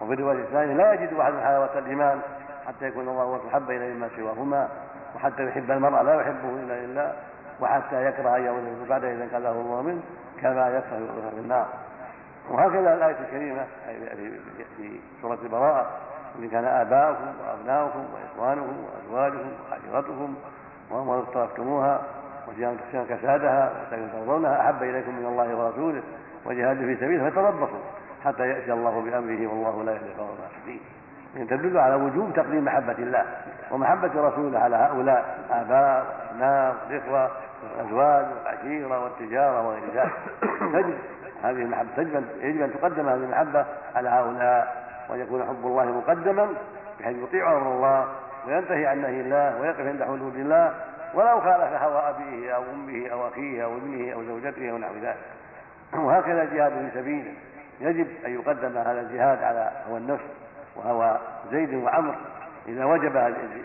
وفي 0.00 0.12
الرواية 0.12 0.38
الثانية 0.38 0.74
لا 0.74 0.92
يجد 0.92 1.12
أحد 1.12 1.32
حلاوة 1.32 1.78
الإيمان 1.78 2.20
حتى 2.66 2.86
يكون 2.86 3.08
الله 3.08 3.24
ورسوله 3.24 3.76
إليه 3.76 3.94
ما 3.94 4.08
سواهما 4.16 4.68
وحتى 5.16 5.48
يحب 5.48 5.70
المرء 5.70 6.02
لا 6.02 6.20
يحبه 6.20 6.48
إلا 6.48 6.86
لله 6.86 7.12
وحتى 7.60 8.06
يكره 8.06 8.36
أن 8.36 8.44
يعود 8.44 8.88
بعد 8.88 9.04
إذ 9.04 9.20
انقذه 9.20 9.50
الله 9.50 9.82
منه 9.82 10.00
كما 10.42 10.68
يكره 10.68 10.96
أن 10.96 11.04
يقذف 11.04 11.34
في 11.34 11.40
النار. 11.40 11.66
وهكذا 12.50 12.94
الآية 12.94 13.16
الكريمة 13.20 13.66
في 14.76 15.00
سورة 15.22 15.38
البراءة 15.42 15.86
إن 16.38 16.48
كان 16.48 16.64
آباؤكم 16.64 17.32
وأبناؤكم 17.46 18.04
وإخوانكم 18.14 18.84
وأزواجكم 18.84 19.50
وعشيرتكم 19.70 20.34
وأموال 20.90 21.18
اقترفتموها 21.18 22.00
وثياب 22.50 22.76
تخشون 22.76 23.06
كسادها 23.06 23.72
وترضونها 23.92 24.60
أحب 24.60 24.82
إليكم 24.82 25.14
من 25.14 25.26
الله 25.26 25.56
ورسوله 25.56 26.02
وجهاد 26.46 26.76
في 26.76 26.96
سبيله 26.96 27.30
فتربصوا 27.30 27.78
حتى 28.24 28.48
يأتي 28.48 28.72
الله 28.72 29.00
بأمره 29.00 29.46
والله 29.46 29.84
لا 29.84 29.92
يهدي 29.92 30.06
القوم 30.06 30.28
الفاسقين. 30.30 30.80
تدل 31.34 31.78
على 31.78 31.94
وجوب 31.94 32.32
تقديم 32.32 32.64
محبة 32.64 32.92
الله 32.98 33.24
ومحبة 33.70 34.28
رسوله 34.28 34.58
على 34.58 34.76
هؤلاء 34.76 35.38
الآباء 35.46 36.06
والأبناء 36.40 36.76
والإخوة 36.88 37.30
والأزواج 37.62 38.26
والعشيرة 38.38 39.04
والتجارة 39.04 39.66
وغير 39.68 39.82
ذلك 39.94 40.12
تجب 40.72 40.98
هذه 41.42 41.62
المحبة 41.62 41.88
تجب 41.96 42.24
يجب 42.40 42.62
أن 42.62 42.72
تقدم 42.72 43.08
هذه 43.08 43.24
المحبة 43.24 43.64
على 43.94 44.08
هؤلاء 44.08 44.86
وأن 45.08 45.20
يكون 45.20 45.42
حب 45.42 45.66
الله 45.66 45.84
مقدما 45.84 46.48
بحيث 47.00 47.16
يطيع 47.16 47.52
أمر 47.52 47.72
الله 47.72 48.06
وينتهي 48.46 48.86
عن 48.86 49.02
نهي 49.02 49.20
الله 49.20 49.60
ويقف 49.60 49.80
عند 49.80 50.02
حدود 50.02 50.36
الله 50.36 50.74
ولو 51.14 51.40
خالف 51.40 51.82
هوى 51.82 52.10
أبيه 52.10 52.56
أو 52.56 52.62
أمه 52.62 53.08
أو 53.08 53.28
أخيه 53.28 53.64
أو 53.64 53.76
ابنه 53.76 54.12
أو 54.12 54.24
زوجته 54.24 54.70
أو 54.70 54.78
نحو 54.78 54.94
ذلك. 55.02 55.16
وهكذا 55.94 56.42
الجهاد 56.42 56.72
في 56.72 57.00
سبيله 57.00 57.32
يجب 57.80 58.06
أن 58.26 58.34
يقدم 58.34 58.76
هذا 58.76 59.00
الجهاد 59.00 59.42
على 59.42 59.70
هوى 59.88 59.98
النفس 59.98 60.24
وهوى 60.76 61.18
زيد 61.50 61.74
وعمر. 61.74 62.14
إذا 62.68 62.84
وجب 62.84 63.16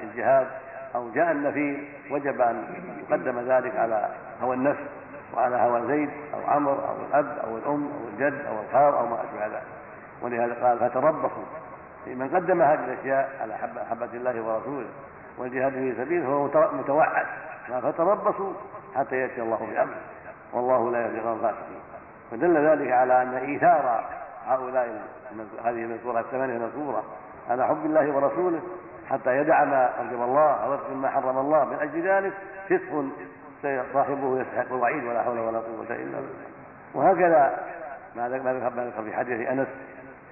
الجهاد 0.03 0.47
أو 0.95 1.09
جاء 1.09 1.31
النفير 1.31 1.87
وجب 2.11 2.41
أن 2.41 2.63
يقدم 3.09 3.39
ذلك 3.39 3.75
على 3.75 4.09
هوى 4.41 4.55
النفس 4.55 4.81
وعلى 5.33 5.55
هوى 5.55 5.87
زيد 5.87 6.09
أو 6.33 6.51
عمر 6.51 6.71
أو 6.71 6.95
الأب 7.09 7.37
أو 7.43 7.57
الأم 7.57 7.89
أو 7.91 8.07
الجد 8.13 8.45
أو 8.45 8.61
الخال 8.61 8.93
أو 8.93 9.05
ما 9.05 9.17
أشبه 9.23 9.45
ذلك. 9.45 9.63
ولهذا 10.21 10.67
قال 10.67 10.79
فتربصوا. 10.79 11.45
من 12.07 12.29
قدم 12.35 12.61
هذه 12.61 12.79
الأشياء 12.79 13.29
على 13.41 13.53
محبة 13.75 14.09
الله 14.13 14.41
ورسوله. 14.41 14.87
والجهاد 15.38 15.72
في 15.72 15.96
سبيله 15.98 16.25
فهو 16.25 16.70
متوعد 16.74 17.25
فتربصوا 17.68 18.54
حتى 18.96 19.15
يأتي 19.15 19.42
الله 19.42 19.58
بأمره. 19.58 20.01
والله 20.54 20.92
لا 20.92 21.01
يهدي 21.06 21.18
القوم 21.18 21.36
الفاسقين. 21.36 21.80
فدل 22.32 22.68
ذلك 22.68 22.92
على 22.92 23.22
أن 23.22 23.34
إيثار 23.34 24.06
هؤلاء 24.48 25.01
هذه 25.63 25.84
المذكوره 25.84 26.20
الثمانية 26.20 26.58
المذكوره 26.58 27.04
على 27.50 27.68
حب 27.68 27.86
الله 27.86 28.15
ورسوله 28.15 28.62
حتى 29.10 29.38
يدع 29.38 29.63
ما 29.63 29.86
اوجب 29.86 30.22
الله 30.22 30.51
أو 30.51 30.77
ما 30.96 31.10
حرم 31.10 31.38
الله. 31.38 31.65
من 31.65 31.77
أجل 31.82 32.08
ذلك 32.08 32.34
فسق 32.70 33.06
صاحبه 33.94 34.42
يستحق 34.42 34.74
الوعيد 34.74 35.04
ولا 35.04 35.24
حول 35.24 35.39
ولا 35.39 35.60
قوة 35.60 35.89
إلا 35.89 35.96
بالله. 35.96 36.46
وهكذا 36.94 37.58
ما 38.15 38.30
ذكر 38.30 39.04
في 39.04 39.15
حديث 39.15 39.48
أنس. 39.48 39.68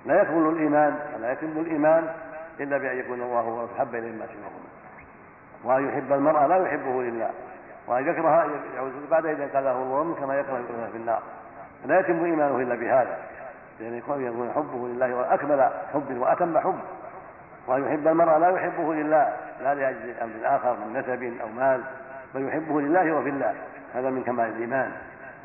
لا 0.05 0.21
يكمل 0.21 0.49
الإيمان 0.49 0.99
ولا 1.15 1.31
يتم 1.31 1.57
الإيمان 1.57 2.07
إلا 2.59 2.77
بأن 2.77 2.97
يكون 2.97 3.21
الله 3.21 3.47
ورسوله 3.47 3.79
حب 3.79 3.95
إليه 3.95 4.11
ما 4.11 4.25
سواهما 4.25 4.62
وأن 5.63 5.89
يحب 5.89 6.13
المرء 6.13 6.45
لا 6.45 6.57
يحبه 6.57 7.01
لله 7.01 7.29
وأن 7.87 8.07
يكره 8.07 8.45
يعوذ 8.75 8.91
بعد 9.11 9.25
إذا 9.25 9.49
قاله 9.53 9.71
الله 9.71 10.03
منه 10.03 10.15
كما 10.15 10.39
يكره 10.39 10.59
يكره 10.59 10.89
في 10.91 10.97
النار. 10.97 11.21
لا 11.85 11.99
يتم 11.99 12.23
إيمانه 12.23 12.57
إلا 12.57 12.75
بهذا 12.75 13.17
لأن 13.79 13.97
يكون 13.97 14.51
حبه 14.55 14.87
لله 14.87 15.33
أكمل 15.33 15.69
حب 15.93 16.17
وأتم 16.17 16.59
حب 16.59 16.79
وأن 17.67 17.85
يحب 17.85 18.07
المرء 18.07 18.37
لا 18.37 18.49
يحبه 18.49 18.93
لله 18.93 19.33
لا 19.63 19.73
لأجل 19.73 20.13
أمر 20.21 20.55
آخر 20.55 20.73
من 20.73 20.99
نسب 20.99 21.41
أو 21.41 21.47
مال 21.47 21.81
بل 22.35 22.47
يحبه 22.47 22.81
لله 22.81 23.11
وفي 23.11 23.29
الله. 23.29 23.53
هذا 23.93 24.09
من 24.09 24.23
كمال 24.23 24.49
الإيمان 24.49 24.91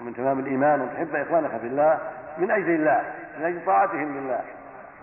ومن 0.00 0.14
تمام 0.14 0.38
الإيمان 0.38 0.80
أن 0.80 0.90
تحب 0.94 1.16
إخوانك 1.16 1.50
في 1.50 1.66
الله 1.66 1.98
من 2.38 2.50
أجل 2.50 2.70
الله 2.70 3.02
من 3.38 3.44
أجل 3.44 3.64
طاعتهم 3.66 4.18
لله. 4.18 4.40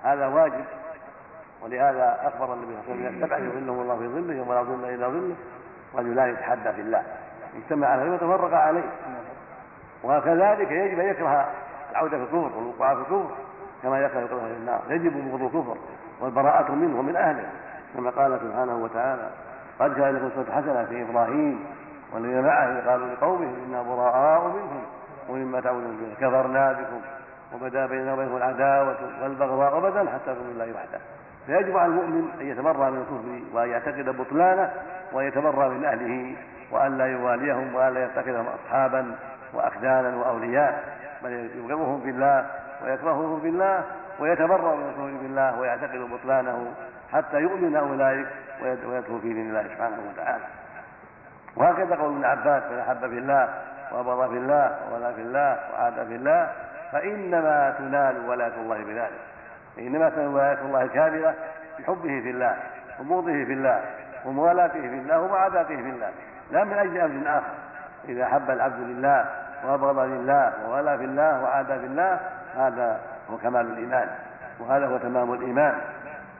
هذا 0.03 0.27
واجب. 0.27 0.65
ولهذا 1.65 2.17
أخبر 2.23 2.53
النبي 2.53 2.73
صلى 2.85 2.95
الله 2.95 3.05
عليه 3.05 3.17
وسلم 3.17 3.27
سبعة 3.27 3.37
يظلهم 3.37 3.81
الله 3.81 3.97
في 3.97 4.07
ظله 4.07 4.33
يوم 4.33 4.53
لا 4.53 4.63
ظل 4.63 4.85
إلا 4.85 5.07
ظله 5.07 5.35
رجلان 5.95 6.29
يتحدى 6.29 6.73
في 6.73 6.81
الله. 6.81 7.03
اجتمع 7.55 7.87
عليه 7.87 8.11
وتفرق 8.11 8.53
عليه. 8.53 8.89
وكذلك 10.03 10.71
يجب 10.71 10.99
أن 10.99 11.05
يكره 11.05 11.47
العودة 11.91 12.17
في 12.17 12.23
الكفر 12.23 12.57
والوقوع 12.57 12.93
في 12.93 13.01
الكفر 13.01 13.35
كما 13.83 13.99
يكره 13.99 14.19
الوقوع 14.19 14.39
في 14.39 14.53
النار. 14.53 14.81
يجب 14.89 15.31
بغض 15.31 15.43
الكفر 15.43 15.77
والبراءة 16.21 16.71
منه 16.71 16.99
ومن 16.99 17.15
أهله. 17.15 17.49
كما 17.95 18.09
قال 18.09 18.39
سبحانه 18.39 18.75
وتعالى 18.83 19.29
قد 19.79 19.93
كان 19.93 20.15
لكم 20.15 20.25
أسوة 20.25 20.55
حسنة 20.55 20.85
في 20.85 21.01
إبراهيم 21.01 21.65
والذين 22.13 22.41
معه 22.41 22.89
قالوا 22.89 23.07
لقومه 23.07 23.53
إنا 23.67 23.81
براء 23.81 24.47
منكم 24.47 24.83
ومما 25.29 25.61
تعبدون 25.61 26.15
كفرنا 26.21 26.71
بكم 26.71 27.01
وبدا 27.53 27.85
بيننا 27.85 28.13
وبينكم 28.13 28.37
العداوة 28.37 28.97
والبغضاء 29.21 29.77
أبدا 29.77 30.11
حتى 30.11 30.35
تؤمنوا 30.35 30.51
الله 30.51 30.73
وحده. 30.75 30.99
فيجب 31.45 31.77
على 31.77 31.89
المؤمن 31.89 32.29
أن 32.41 32.47
يتبرأ 32.47 32.89
من 32.89 32.97
الكفر 32.97 33.55
وأن 33.57 33.69
يعتقد 33.69 34.09
بطلانه 34.09 34.71
وأن 35.13 35.27
يتبرأ 35.27 35.69
من 35.69 35.85
أهله 35.85 36.35
وأن 36.71 36.97
لا 36.97 37.05
يواليهم 37.05 37.75
وأن 37.75 37.93
لا 37.93 38.05
يتخذهم 38.05 38.45
أصحابا 38.47 39.15
وأخدانا 39.53 40.17
وأولياء 40.17 40.83
بل 41.23 41.49
يبغضهم 41.55 42.01
في 42.01 42.09
الله 42.09 42.45
ويكرههم 42.83 43.39
في 43.41 43.49
الله 43.49 43.83
ويتبرأ 44.19 44.75
من 44.75 44.89
الكفر 44.89 45.17
بالله 45.21 45.59
ويعتقد 45.59 46.09
بطلانه 46.11 46.67
حتى 47.13 47.37
يؤمن 47.37 47.75
أولئك 47.75 48.27
ويدخل 48.63 49.19
في 49.21 49.33
دين 49.33 49.49
الله 49.49 49.63
سبحانه 49.63 49.97
وتعالى. 50.11 50.43
وهكذا 51.55 51.95
قول 51.95 52.13
ابن 52.13 52.25
عباس 52.25 52.63
من 52.71 52.79
أحب 52.79 52.99
في 52.99 53.17
الله 53.17 53.49
وأبغض 53.91 54.29
في 54.29 54.37
الله 54.37 54.77
ولا 54.93 55.11
في 55.13 55.21
الله 55.21 55.59
وعاد 55.73 55.93
في 55.93 56.15
الله 56.15 56.49
فإنما 56.91 57.75
تنال 57.77 58.29
ولاية 58.29 58.55
الله 58.55 58.77
بذلك. 58.77 59.34
إنما 59.79 60.09
كان 60.09 60.27
ولاية 60.27 60.61
الله 60.61 60.81
الكاملة 60.81 61.33
بحبه 61.79 62.21
في 62.21 62.29
الله 62.29 62.55
وبغضه 62.99 63.45
في 63.45 63.53
الله 63.53 63.81
وموالاته 64.25 64.81
في 64.81 64.97
الله 64.97 65.21
ومعاداته 65.21 65.75
في 65.75 65.89
الله. 65.89 66.11
لا 66.51 66.63
من 66.63 66.73
أجل 66.73 66.97
أمر 66.97 67.29
آخر. 67.29 67.53
إذا 68.09 68.23
أحب 68.23 68.49
العبد 68.49 68.79
لله 68.79 69.25
وأبغض 69.65 69.99
لله 69.99 70.53
وولى 70.69 70.97
في 70.97 71.03
الله 71.03 71.43
وعادى 71.43 71.73
بالله 71.73 72.19
هذا 72.55 72.99
هو 73.31 73.37
كمال 73.37 73.61
الإيمان. 73.61 74.07
وهذا 74.59 74.87
هو 74.87 74.97
تمام 74.97 75.33
الإيمان. 75.33 75.73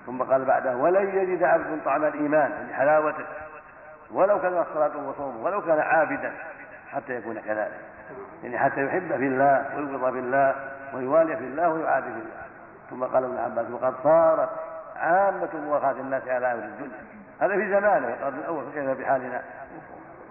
ثم 0.06 0.24
قال 0.24 0.46
بعده 0.46 0.76
ولن 0.76 1.18
يجد 1.18 1.44
عبد 1.44 1.80
طعم 1.86 2.04
الإيمان 2.04 2.52
يعني 2.52 2.74
حلاوته 2.74 3.26
ولو 4.12 4.42
كان 4.42 4.58
الصلاة 4.58 5.08
وصومه 5.08 5.44
ولو 5.44 5.62
كان 5.62 5.80
عابدا 5.80 6.32
حتى 6.92 7.16
يكون 7.16 7.40
كذلك. 7.40 7.80
يعني 8.44 8.58
حتى 8.58 8.86
يحب 8.86 9.08
في 9.08 9.28
الله 9.28 9.66
ويبغض 9.78 10.14
في 10.14 10.20
الله 10.20 10.56
ويوالي 10.94 11.38
في 11.38 11.44
الله 11.44 11.70
ويعادي 11.70 12.06
في 12.06 12.20
الله. 12.20 12.45
ثم 12.90 13.04
قال 13.04 13.24
ابن 13.24 13.38
عباس 13.38 13.66
وقد 13.72 13.94
صارت 14.04 14.50
عامة 14.96 15.50
مواخاة 15.66 15.92
الناس 15.92 16.28
على 16.28 16.54
أمر 16.54 16.64
الدنيا 16.64 17.02
هذا 17.42 17.56
في 17.56 17.70
زمانه 17.70 18.08
القرن 18.08 18.40
الأول 18.40 18.64
فكيف 18.72 19.00
بحالنا 19.00 19.42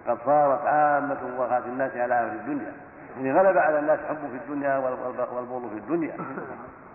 قد 0.07 0.17
صارت 0.25 0.65
عامة 0.65 1.17
مواخاة 1.37 1.63
الناس 1.65 1.97
على 1.97 2.19
أمر 2.19 2.31
الدنيا. 2.31 2.73
يعني 3.17 3.39
غلب 3.39 3.57
على 3.57 3.79
الناس 3.79 3.99
حب 4.09 4.17
في 4.31 4.37
الدنيا 4.37 4.77
والبغض 4.77 5.69
في 5.69 5.77
الدنيا. 5.77 6.13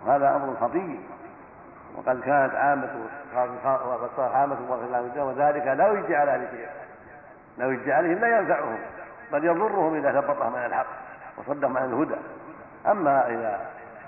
وهذا 0.07 0.37
أمر 0.37 0.57
خطير. 0.61 1.01
وقد 1.97 2.21
كانت 2.21 2.55
عامة 2.55 2.89
وقد 3.65 4.11
صار 4.17 4.33
عامة 4.33 4.57
مواخاة 4.69 5.01
الدنيا 5.01 5.25
وذلك 5.25 5.67
لا 5.67 5.93
يجي 5.93 6.17
على 6.17 6.31
أهل 6.31 6.49
شيء 6.51 6.69
لو 7.59 7.71
يجي 7.71 7.93
عليهم 7.93 8.19
لا 8.19 8.39
ينفعهم. 8.39 8.79
بل 9.33 9.45
يضرهم 9.45 9.95
إذا 9.95 10.21
ثبطهم 10.21 10.55
عن 10.57 10.67
الحق 10.67 10.87
وصدهم 11.37 11.79
عن 11.79 11.85
الهدى. 11.85 12.17
أما 12.87 13.29
إذا 13.29 13.61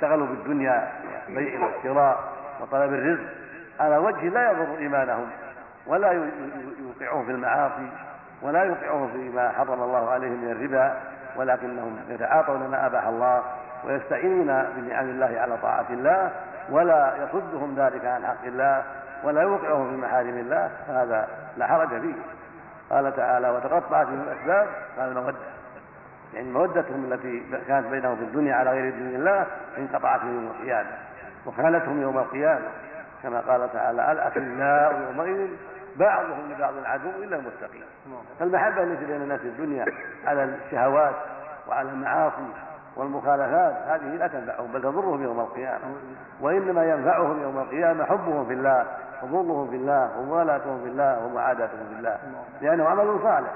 اشتغلوا 0.03 0.27
بالدنيا 0.27 0.89
بيع 1.29 1.61
والشراء 1.61 2.19
وطلب 2.61 2.93
الرزق 2.93 3.31
على 3.81 3.97
وجه 3.97 4.29
لا 4.29 4.51
يضر 4.51 4.79
إيمانهم 4.79 5.31
ولا 5.87 6.11
يوقعهم 6.13 7.25
في 7.25 7.31
المعاصي 7.31 7.89
ولا 8.43 8.63
يوقعهم 8.63 9.09
فيما 9.13 9.51
حرم 9.51 9.83
الله 9.83 10.11
عليهم 10.11 10.45
من 10.45 10.51
الربا 10.51 10.97
ولكنهم 11.37 11.97
يتعاطون 12.09 12.71
ما 12.71 12.87
أباح 12.87 13.07
الله 13.07 13.43
ويستعينون 13.85 14.65
بنعم 14.77 15.05
الله 15.05 15.41
على 15.41 15.57
طاعة 15.63 15.87
الله 15.91 16.31
ولا 16.71 17.13
يصدهم 17.17 17.75
ذلك 17.79 18.05
عن 18.05 18.27
حق 18.27 18.45
الله 18.45 18.83
ولا 19.25 19.43
يوقعهم 19.43 19.91
في 19.91 19.97
محارم 19.97 20.39
الله 20.39 20.71
فهذا 20.89 21.29
لا 21.57 21.67
حرج 21.67 21.89
فيه. 21.89 22.15
قال 22.91 23.17
تعالى 23.17 23.51
وتقطعت 23.51 24.07
من 24.07 24.21
الأسباب 24.21 24.69
قال 24.99 25.09
المودة 25.09 25.37
يعني 26.35 26.51
مودتهم 26.51 27.13
التي 27.13 27.43
كانت 27.69 27.87
بينهم 27.87 28.17
في 28.17 28.23
الدنيا 28.23 28.55
على 28.55 28.71
غير 28.71 28.91
دين 28.91 29.15
الله 29.15 29.47
انقطعت 29.79 30.23
يوم 30.25 30.47
القيامة 30.47 30.91
وخالتهم 31.47 32.03
يوم 32.03 32.19
القيامة. 32.19 32.69
كما 33.23 33.41
قال 33.41 33.73
تعالى 33.73 34.13
الأخلاء 34.13 35.03
يومئذ؟ 35.11 35.51
بعضهم 35.97 36.53
لبعض 36.53 36.75
عدو 36.85 37.09
إلا 37.09 37.37
المتقين. 37.37 37.85
فالمحبة 38.39 38.83
التي 38.83 39.05
بين 39.05 39.23
الناس 39.23 39.41
في 39.41 39.49
الدنيا 39.49 39.87
على 40.27 40.45
الشهوات 40.45 41.15
وعلى 41.69 41.91
المعاصي 41.91 42.49
والمخالفات 42.97 43.75
هذه 43.87 44.17
لا 44.17 44.27
تنفعهم 44.27 44.73
بل 44.73 44.83
تضرهم 44.83 45.23
يوم 45.23 45.41
القيامة. 45.41 45.85
وإنما 46.41 46.85
ينفعهم 46.85 47.43
يوم 47.43 47.59
القيامة 47.59 48.05
حبهم 48.05 48.47
في 48.47 48.53
الله 48.53 48.87
وظلهم 49.23 49.71
في 49.71 49.77
الله 49.77 50.19
وموالاتهم 50.19 50.83
في 50.83 50.89
الله 50.89 51.25
ومعاداتهم 51.25 51.87
في 51.93 51.99
الله 51.99 52.19
لأنه 52.61 52.89
عمل 52.89 53.19
صالح 53.23 53.51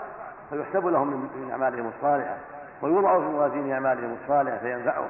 فيحسب 0.50 0.87
لهم 0.87 1.06
من 1.11 1.50
أعمالهم 1.50 1.90
الصالحة. 1.97 2.37
ويوضع 2.83 3.18
في 3.18 3.25
موازين 3.25 3.73
أعمالهم 3.73 4.16
الصالحة 4.23 4.59
فينفعهم 4.59 5.09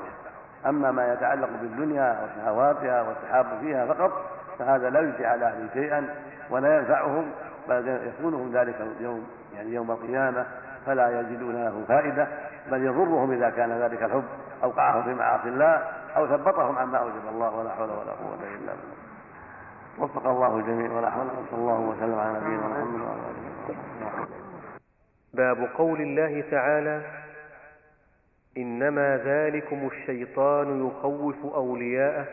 أما 0.67 0.91
ما 0.91 1.13
يتعلق 1.13 1.49
بالدنيا 1.61 2.19
وشهواتها 2.25 3.03
والتحاب 3.03 3.47
فيها 3.61 3.87
فقط 3.87 4.13
فهذا 4.59 4.91
لا 4.91 5.01
يجزي 5.01 5.27
على 5.27 5.47
أهله 5.47 5.69
شيئا 5.73 6.09
ولا 6.51 6.79
ينفعهم 6.79 7.31
بل 7.69 8.01
يكونهم 8.09 8.53
ذلك 8.53 8.75
اليوم 8.81 9.27
يعني 9.57 9.75
يوم 9.75 9.91
القيامة 9.91 10.47
فلا 10.87 11.21
يجدون 11.21 11.65
له 11.65 11.85
فائدة 11.89 12.29
بل 12.71 12.87
يضرهم 12.87 13.33
إذا 13.33 13.51
كان 13.51 13.73
ذلك 13.73 14.03
الحب. 14.03 14.25
أوقعهم 14.65 15.03
في 15.03 15.15
معاصي 15.15 15.49
الله 15.49 15.83
أو 16.17 16.27
ثبطهم 16.27 16.79
عما 16.79 16.99
أوجب 16.99 17.29
الله 17.33 17.57
ولا 17.57 17.71
حول 17.71 17.91
ولا 17.91 18.13
قوة 18.13 18.35
إلا 18.35 18.73
بالله. 18.73 18.97
وفق 19.99 20.27
الله 20.27 20.57
الجميع 20.57 20.93
ولا 20.93 21.11
حول 21.11 21.27
صلى 21.51 21.59
الله 21.61 21.81
وسلم 21.81 22.19
على 22.19 22.39
نبينا 22.39 22.69
محمد 22.69 23.01
وعلى 23.01 23.21
آله 23.21 23.69
وصحبه 23.69 24.37
باب 25.35 25.69
قول 25.79 26.01
الله 26.01 26.45
تعالى 26.51 27.03
إنما 28.57 29.17
ذلكم 29.17 29.87
الشيطان 29.93 30.87
يخوف 30.87 31.55
أولياءه 31.55 32.27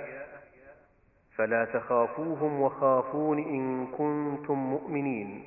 فلا 1.36 1.66
تخافوهم 1.66 2.62
وخافون 2.62 3.40
إن 3.40 3.88
كنتم 3.88 4.58
مؤمنين. 4.58 5.44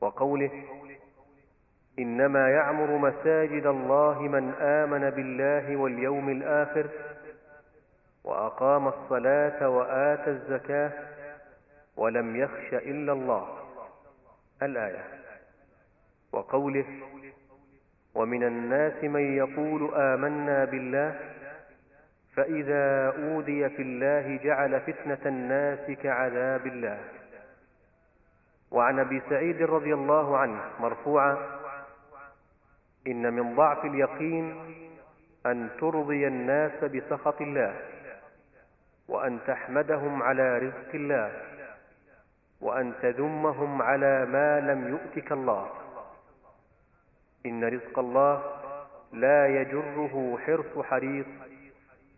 وقوله 0.00 0.50
إنما 1.98 2.50
يعمر 2.50 2.96
مساجد 2.96 3.66
الله 3.66 4.22
من 4.22 4.52
آمن 4.54 5.10
بالله 5.10 5.76
واليوم 5.76 6.28
الآخر 6.28 6.86
وأقام 8.24 8.88
الصلاة 8.88 9.68
وآتى 9.68 10.30
الزكاة 10.30 10.92
ولم 11.96 12.36
يخش 12.36 12.74
إلا 12.74 13.12
الله. 13.12 13.48
الآية. 14.62 15.04
وقوله 16.32 16.84
ومن 18.14 18.42
الناس 18.42 19.04
من 19.04 19.36
يقول 19.36 19.94
آمنا 19.94 20.64
بالله 20.64 21.20
فإذا 22.36 23.12
أوذي 23.18 23.68
في 23.68 23.82
الله 23.82 24.36
جعل 24.44 24.80
فتنة 24.80 25.18
الناس 25.26 25.90
كعذاب 25.90 26.66
الله. 26.66 26.98
وعن 28.70 28.98
أبي 28.98 29.22
سعيد 29.30 29.62
رضي 29.62 29.94
الله 29.94 30.38
عنه 30.38 30.60
مرفوعا 30.80 31.38
إن 33.06 33.32
من 33.32 33.54
ضعف 33.54 33.84
اليقين 33.84 34.56
أن 35.46 35.68
ترضي 35.80 36.26
الناس 36.26 36.84
بسخط 36.84 37.40
الله 37.40 37.74
وأن 39.08 39.38
تحمدهم 39.46 40.22
على 40.22 40.58
رزق 40.58 40.94
الله 40.94 41.32
وأن 42.60 42.92
تذمهم 43.02 43.82
على 43.82 44.26
ما 44.26 44.60
لم 44.60 44.88
يؤتك 44.88 45.32
الله. 45.32 45.83
إن 47.46 47.64
رزق 47.64 47.98
الله 47.98 48.42
لا 49.12 49.46
يجره 49.46 50.38
حرص 50.46 50.84
حريص 50.84 51.26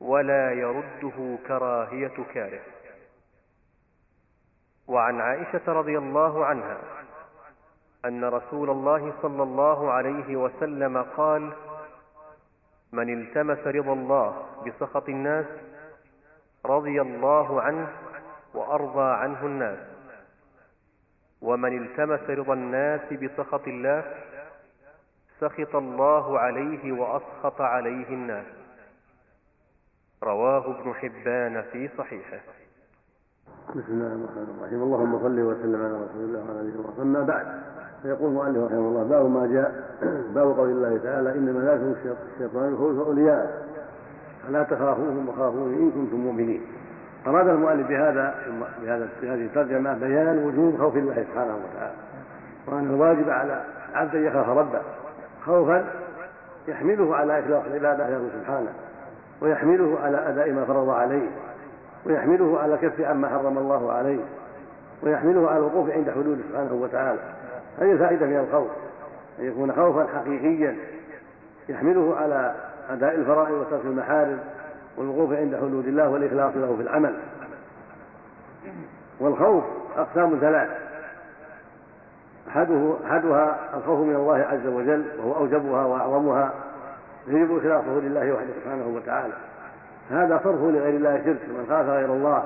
ولا 0.01 0.53
يرده 0.53 1.39
كراهية 1.49 2.17
كاره. 2.35 2.61
وعن 4.89 5.21
عائشة 5.21 5.73
رضي 5.73 5.99
الله 5.99 6.45
عنها 6.47 6.79
أن 8.05 8.25
رسول 8.25 8.71
الله 8.71 9.12
صلى 9.23 9.43
الله 9.43 9.91
عليه 9.91 10.37
وسلم 10.37 11.03
قال 11.03 11.53
من 12.93 13.21
التمس 13.21 13.67
رضا 13.67 13.93
الله 13.93 14.47
بسخط 14.67 15.09
الناس 15.09 15.47
رضي 16.67 17.01
الله 17.01 17.62
عنه 17.62 17.89
وأرضى 18.55 19.12
عنه 19.12 19.47
الناس. 19.47 19.79
ومن 21.43 21.83
التمس 21.83 22.31
رضا 22.31 22.55
الناس 22.55 23.12
بسخط 23.12 23.69
الله 23.69 24.15
سخط 25.40 25.77
الله 25.77 26.38
عليه 26.38 26.92
وأسخط 26.92 27.61
عليه 27.61 28.09
الناس. 28.09 28.46
رواه 30.25 30.81
ابن 30.81 30.94
حبان 30.94 31.62
في 31.72 31.88
صحيحه. 31.99 32.40
بسم 33.68 33.92
الله 33.92 34.07
الرحمن 34.07 34.57
الرحيم. 34.59 34.83
اللهم 34.83 35.18
صل 35.18 35.40
وسلم 35.40 35.85
على 35.85 35.94
رسول 36.05 36.25
الله 36.25 36.40
وعلى 36.40 36.61
آله 36.61 36.81
وصحبه. 36.81 37.03
أما 37.03 37.22
بعد 37.22 37.46
فيقول 38.03 38.29
المؤلف 38.29 38.64
رحمه 38.64 38.79
الله 38.79 39.05
باب 39.05 39.31
ما 39.31 39.46
جاء 39.46 39.70
باب 40.35 40.59
قول 40.59 40.70
الله 40.70 40.99
تعالى 40.99 41.33
إنما 41.33 41.61
ذاكم 41.61 41.94
الشيطان 42.35 42.75
يخوف 42.75 43.07
اولياء 43.07 43.68
فلا 44.46 44.62
تخافوهم 44.62 45.29
وخافوني 45.29 45.77
إن 45.77 45.90
كنتم 45.90 46.16
مؤمنين. 46.16 46.62
أراد 47.27 47.49
المؤلف 47.49 47.88
بهذا 47.88 48.35
بهذا 48.83 49.09
بهذه 49.22 49.44
الترجمه 49.44 49.99
بيان 49.99 50.38
وجوب 50.38 50.79
خوف 50.79 50.96
الله 50.96 51.14
سبحانه 51.14 51.57
وتعالى. 51.57 51.94
وأن 52.66 52.87
الواجب 52.87 53.31
على 53.31 53.64
العبد 53.90 54.14
أن 54.14 54.25
يخاف 54.25 54.49
ربه. 54.49 54.83
خوفا 55.46 55.85
يحمله 56.68 57.16
على 57.16 57.40
اخلاص 57.40 57.62
العبادة 57.66 58.09
له 58.09 58.28
سبحانه 58.40 58.72
ويحمله 59.40 59.98
على 60.00 60.28
أداء 60.28 60.50
ما 60.50 60.64
فرض 60.64 60.88
عليه 60.88 61.28
ويحمله 62.06 62.61
على 62.61 62.74
الكف 62.74 63.00
عما 63.00 63.28
حرم 63.28 63.59
الله 63.59 63.92
عليه 63.92 64.20
ويحمله 65.02 65.48
على 65.50 65.59
الوقوف 65.59 65.90
عند 65.90 66.11
حدوده 66.11 66.42
سبحانه 66.50 66.74
وتعالى. 66.74 67.18
هذه 67.78 67.92
الفائدة 67.92 68.26
من 68.26 68.37
الخوف 68.37 68.68
أن 69.38 69.44
يكون 69.44 69.72
خوفا 69.72 70.06
حقيقيا 70.14 70.76
يحمله 71.68 72.16
على 72.16 72.54
أداء 72.90 73.14
الفرائض 73.14 73.54
وترك 73.54 73.85
المحارم 73.85 74.38
والوقوف 74.96 75.32
عند 75.32 75.56
حدود 75.56 75.87
الله 75.87 76.09
والإخلاص 76.09 76.56
له 76.56 76.76
في 76.76 76.82
العمل. 76.82 77.14
والخوف 79.20 79.64
أقسام 79.96 80.38
ثلاث. 80.40 80.86
أحدها 82.48 83.56
الخوف 83.76 84.00
من 84.00 84.14
الله 84.14 84.37
عز 84.37 84.66
وجل 84.66 85.04
وهو 85.18 85.37
أوجبها 85.37 85.85
وأعظمها 85.85 86.52
يجب 87.28 87.56
إخلاصه 87.59 88.00
لله 88.00 88.32
وحده 88.32 88.48
سبحانه 88.62 88.87
وتعالى. 88.96 89.32
هذا 90.11 90.40
صرفه 90.44 90.70
لغير 90.70 90.96
الله 90.96 91.16
شرك 91.24 91.48
من 91.48 91.66
خاف 91.68 91.87
غير 91.87 92.12
الله 92.12 92.42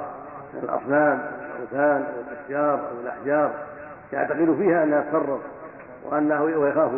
من 0.55 0.61
الأصنام 0.63 1.23
والأوثان 1.53 2.07
والأشجار 2.17 2.75
أو 2.75 3.01
الأحجار. 3.03 3.51
يعتقد 4.13 4.57
فيها 4.59 4.85
أنها 4.85 5.01
تصرف 5.01 5.41
وأنه 6.11 6.43
ويخاف 6.43 6.91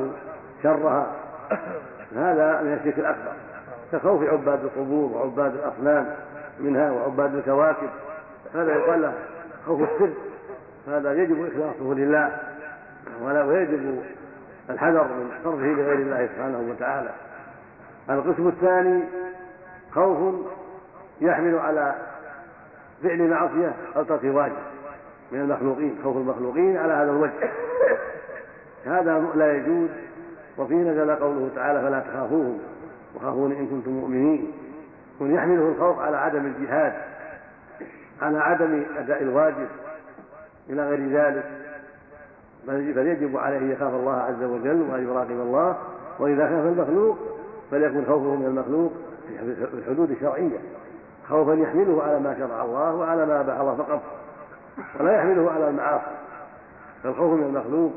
شرها. 0.62 1.06
هذا 2.16 2.62
من 2.62 2.72
الشرك 2.72 2.98
الأكبر. 2.98 3.32
كخوف 3.92 4.22
عباد 4.22 4.64
القبور 4.64 5.16
وعباد 5.16 5.54
الأصنام 5.54 6.06
منها 6.60 6.90
وعباد 6.90 7.34
الكواكب. 7.34 7.88
هذا 8.54 8.72
يقال 8.74 9.02
له 9.02 9.12
خوف 9.66 9.80
السر. 9.82 10.10
هذا 10.88 11.12
يجب 11.12 11.46
إخلاصه 11.46 11.94
لله. 11.94 12.30
ولا 13.22 13.44
ويجب 13.44 14.02
الحذر 14.70 15.04
من 15.04 15.30
صرفه 15.44 15.66
لغير 15.66 15.98
الله 15.98 16.26
سبحانه 16.26 16.70
وتعالى. 16.70 17.10
القسم 18.10 18.48
الثاني 18.48 19.02
خوف 19.94 20.34
يحمل 21.20 21.58
على 21.58 21.94
فعل 23.02 23.28
معصية 23.28 23.72
أو 23.96 24.02
ترك 24.02 24.24
واجب 24.24 24.56
من 25.32 25.40
المخلوقين 25.40 25.98
خوف 26.04 26.16
المخلوقين 26.16 26.76
على 26.76 26.92
هذا 26.92 27.10
الوجه. 27.10 27.50
هذا 28.86 29.26
لا 29.34 29.56
يجوز 29.56 29.88
وفيه 30.58 30.76
نزل 30.76 31.10
قوله 31.10 31.50
تعالى 31.54 31.80
فلا 31.80 32.00
تخافوهم 32.00 32.58
وخافون 33.14 33.52
إن 33.52 33.66
كنتم 33.66 33.90
مؤمنين 33.90 34.52
من 35.20 35.34
يحمله 35.34 35.68
الخوف 35.68 35.98
على 35.98 36.16
عدم 36.16 36.46
الجهاد 36.46 36.92
على 38.22 38.38
عدم 38.38 38.84
أداء 38.98 39.22
الواجب 39.22 39.68
إلى 40.70 40.88
غير 40.88 41.08
ذلك. 41.08 41.61
بل 42.68 43.06
يجب 43.06 43.36
عليه 43.36 43.58
أن 43.58 43.70
يخاف 43.70 43.94
الله 43.94 44.12
عز 44.12 44.42
وجل 44.42 44.82
وأن 44.90 45.08
يراقب 45.08 45.30
الله 45.30 45.76
وإذا 46.18 46.46
خاف 46.46 46.66
المخلوق 46.66 47.18
فليكن 47.70 48.04
خوفه 48.04 48.34
من 48.34 48.46
المخلوق 48.46 48.92
في 49.28 49.78
الحدود 49.78 50.10
الشرعية. 50.10 50.58
خوفا 51.28 51.52
يحمله 51.52 52.02
على 52.02 52.20
ما 52.20 52.36
شرع 52.38 52.64
الله 52.64 52.94
وعلى 52.94 53.26
ما 53.26 53.40
أباح 53.40 53.60
الله 53.60 53.74
فقط 53.74 54.02
ولا 55.00 55.12
يحمله 55.12 55.50
على 55.50 55.68
المعاصي. 55.68 56.10
فالخوف 57.02 57.32
من 57.32 57.42
المخلوق 57.42 57.92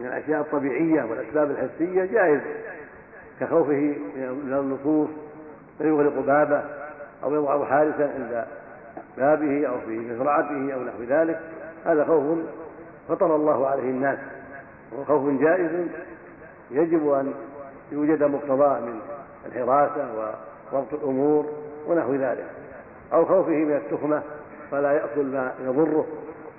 من 0.00 0.06
الأشياء 0.06 0.40
الطبيعية 0.40 1.02
والأسباب 1.02 1.50
الحسية 1.50 2.04
جائز 2.04 2.40
كخوفه 3.40 3.94
من 4.16 4.52
اللصوص 4.52 5.08
فيغلق 5.78 6.26
بابه 6.26 6.62
أو 7.24 7.34
يضع 7.34 7.64
حارسا 7.64 8.12
عند 8.14 8.44
بابه 9.18 9.66
أو 9.66 9.80
في 9.86 9.98
مزرعته 9.98 10.74
أو 10.74 10.82
نحو 10.82 11.02
ذلك. 11.08 11.40
هذا 11.84 12.04
خوف 12.04 12.38
فطر 13.08 13.36
الله 13.36 13.66
عليه 13.66 13.90
الناس 13.90 14.18
وهو 14.92 15.04
خوف 15.04 15.40
جائز 15.40 15.70
يجب 16.70 17.12
أن 17.12 17.34
يوجد 17.92 18.22
مقتضاه 18.22 18.80
من 18.80 19.00
الحراسة 19.46 20.32
وضبط 20.72 20.94
الأمور 20.94 21.46
ونحو 21.86 22.14
ذلك. 22.14 22.46
أو 23.12 23.24
خوفه 23.24 23.50
من 23.52 23.76
التخمة 23.76 24.22
فلا 24.70 24.92
يأكل 24.92 25.24
ما 25.24 25.52
يضره. 25.64 26.06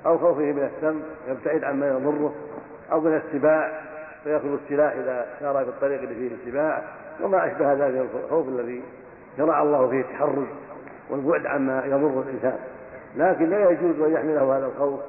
أو 0.05 0.17
خوفه 0.17 0.41
من 0.41 0.69
السم 0.75 1.01
يبتعد 1.27 1.63
عما 1.63 1.87
يضره. 1.87 2.33
أو 2.91 3.01
من 3.01 3.21
السباع 3.25 3.81
فيأخذ 4.23 4.57
السلاح 4.63 4.93
إذا 4.93 5.25
سار 5.39 5.63
في 5.63 5.69
الطريق 5.69 6.01
اللي 6.01 6.15
فيه 6.15 6.35
السباع. 6.35 6.83
وما 7.23 7.47
أشبه 7.47 7.73
ذلك 7.73 8.05
الخوف 8.25 8.47
الذي 8.47 8.83
شرع 9.37 9.61
الله 9.61 9.87
فيه 9.87 10.01
التحرز 10.01 10.47
والبعد 11.09 11.45
عما 11.45 11.85
يضر 11.85 12.23
الإنسان. 12.27 12.57
لكن 13.15 13.49
لا 13.49 13.69
يجوز 13.69 14.01
أن 14.01 14.11
يحمله 14.11 14.57
هذا 14.57 14.65
الخوف 14.65 14.99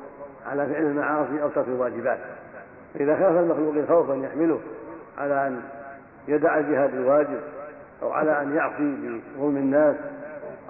على 0.46 0.66
فعل 0.66 0.82
المعاصي 0.82 1.42
أو 1.42 1.48
ترك 1.48 1.68
الواجبات. 1.68 2.18
إذا 3.00 3.16
خاف 3.16 3.36
المخلوق 3.36 3.88
خوفا 3.88 4.14
يحمله 4.14 4.60
على 5.18 5.46
أن 5.46 5.60
يدع 6.28 6.58
الجهاد 6.58 6.94
الواجب 6.94 7.40
أو 8.02 8.12
على 8.12 8.42
أن 8.42 8.56
يعصي 8.56 9.20
بظلم 9.36 9.56
الناس 9.56 9.96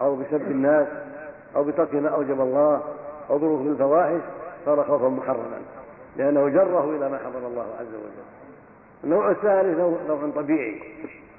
أو 0.00 0.16
بسب 0.16 0.50
الناس 0.50 0.86
أو 1.56 1.64
بترك 1.64 1.94
ما 1.94 2.08
أوجب 2.08 2.40
الله 2.40 2.82
أو 3.30 3.38
بركوب 3.38 3.66
الفواحش 3.66 4.20
صار 4.64 4.84
خوفا 4.84 5.08
محرما 5.08 5.60
لأنه 6.16 6.48
جره 6.48 6.96
إلى 6.96 7.08
ما 7.08 7.18
حرم 7.18 7.46
الله 7.46 7.66
عز 7.80 7.94
وجل. 7.94 8.28
النوع 9.04 9.30
الثالث 9.30 9.78
نوع 9.78 10.30
طبيعي 10.36 10.82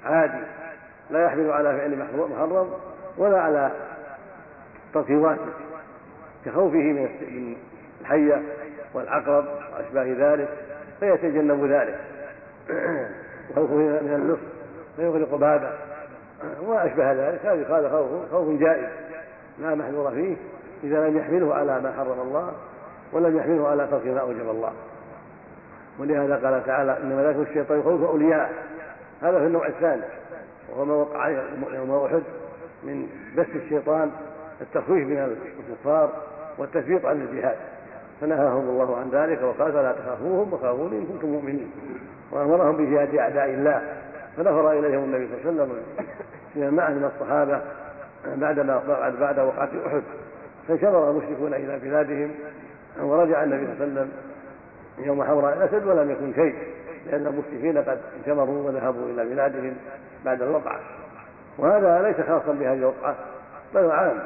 عادي 0.04 0.44
لا 1.10 1.24
يحمل 1.24 1.50
على 1.50 1.78
فعل 1.78 2.06
محرم 2.30 2.70
ولا 3.18 3.40
على 3.40 3.70
ترك 4.94 5.10
واجب 5.10 5.52
كخوفه 6.44 6.78
من 6.78 7.56
الحية 8.10 8.42
والعقرب 8.94 9.44
وأشباه 9.72 10.32
ذلك 10.32 10.48
فيتجنب 11.00 11.64
ذلك. 11.64 12.00
وخوفه 13.50 13.74
من 13.74 14.14
اللص 14.14 14.38
فيغلق 14.96 15.34
بابه. 15.34 15.70
وما 16.62 16.86
أشبه 16.86 17.12
ذلك 17.12 17.46
هذا 17.46 17.78
هذا 17.78 17.88
خوف 17.88 18.30
خوف 18.30 18.60
جائز. 18.60 18.88
لا 19.58 19.74
محذور 19.74 20.10
فيه 20.10 20.36
إذا 20.84 21.08
لم 21.08 21.18
يحمله 21.18 21.54
على 21.54 21.80
ما 21.80 21.92
حرم 21.92 22.20
الله 22.20 22.52
ولم 23.12 23.36
يحمله 23.36 23.68
على 23.68 23.86
ترك 23.86 24.06
ما 24.06 24.20
أوجب 24.20 24.50
الله. 24.50 24.72
ولهذا 25.98 26.34
قال 26.34 26.66
تعالى 26.66 26.98
إنما 27.02 27.22
ذلك 27.22 27.48
الشيطان 27.48 27.80
يخوف 27.80 28.02
أولياء. 28.02 28.52
هذا 29.22 29.38
في 29.38 29.46
النوع 29.46 29.66
الثاني 29.66 30.02
وهو 30.68 30.84
ما 30.84 30.94
وقع 30.94 31.28
يوم 31.74 32.04
أحد 32.04 32.22
من 32.82 33.06
بث 33.36 33.56
الشيطان 33.56 34.10
التخويف 34.60 35.08
من 35.08 35.36
الكفار 35.70 36.12
والتثبيط 36.58 37.06
عن 37.06 37.20
الجهاد. 37.20 37.56
فنهاهم 38.20 38.68
الله 38.68 38.96
عن 38.96 39.10
ذلك 39.10 39.42
وقال 39.42 39.72
فلا 39.72 39.92
تخافوهم 39.92 40.52
وخافوني 40.52 40.98
إن 40.98 41.06
كنتم 41.06 41.28
مؤمنين. 41.28 41.70
وأمرهم 42.32 42.76
بجهاد 42.76 43.14
أعداء 43.14 43.44
الله. 43.44 43.82
فنفر 44.36 44.72
إليهم 44.72 45.04
النبي 45.04 45.28
صلى 45.28 45.50
الله 45.50 45.62
عليه 45.62 45.72
وسلم 45.72 45.82
فيما 46.54 46.70
معه 46.70 46.90
من 46.90 47.10
الصحابة 47.14 47.60
بعد 48.26 48.60
بعد 49.20 49.38
وقعة 49.38 49.70
أحد. 49.86 50.02
فانشرر 50.68 51.10
المشركون 51.10 51.54
إلى 51.54 51.78
بلادهم 51.78 52.30
ورجع 53.00 53.42
النبي 53.42 53.66
صلى 53.66 53.72
الله 53.72 53.82
عليه 53.82 53.92
وسلم 53.92 54.10
يوم 54.98 55.22
حوراء 55.24 55.56
الأسد 55.56 55.86
ولم 55.86 56.10
يكن 56.10 56.34
شيء 56.34 56.54
لأن 57.06 57.26
المشركين 57.26 57.78
قد 57.78 57.98
انشمروا 58.18 58.66
وذهبوا 58.66 59.06
إلى 59.06 59.24
بلادهم 59.24 59.76
بعد 60.24 60.42
الوقعة. 60.42 60.80
وهذا 61.58 62.02
ليس 62.02 62.26
خاصا 62.26 62.52
بهذه 62.52 62.78
الوقعة 62.78 63.14
بل 63.74 63.90
عام. 63.90 64.18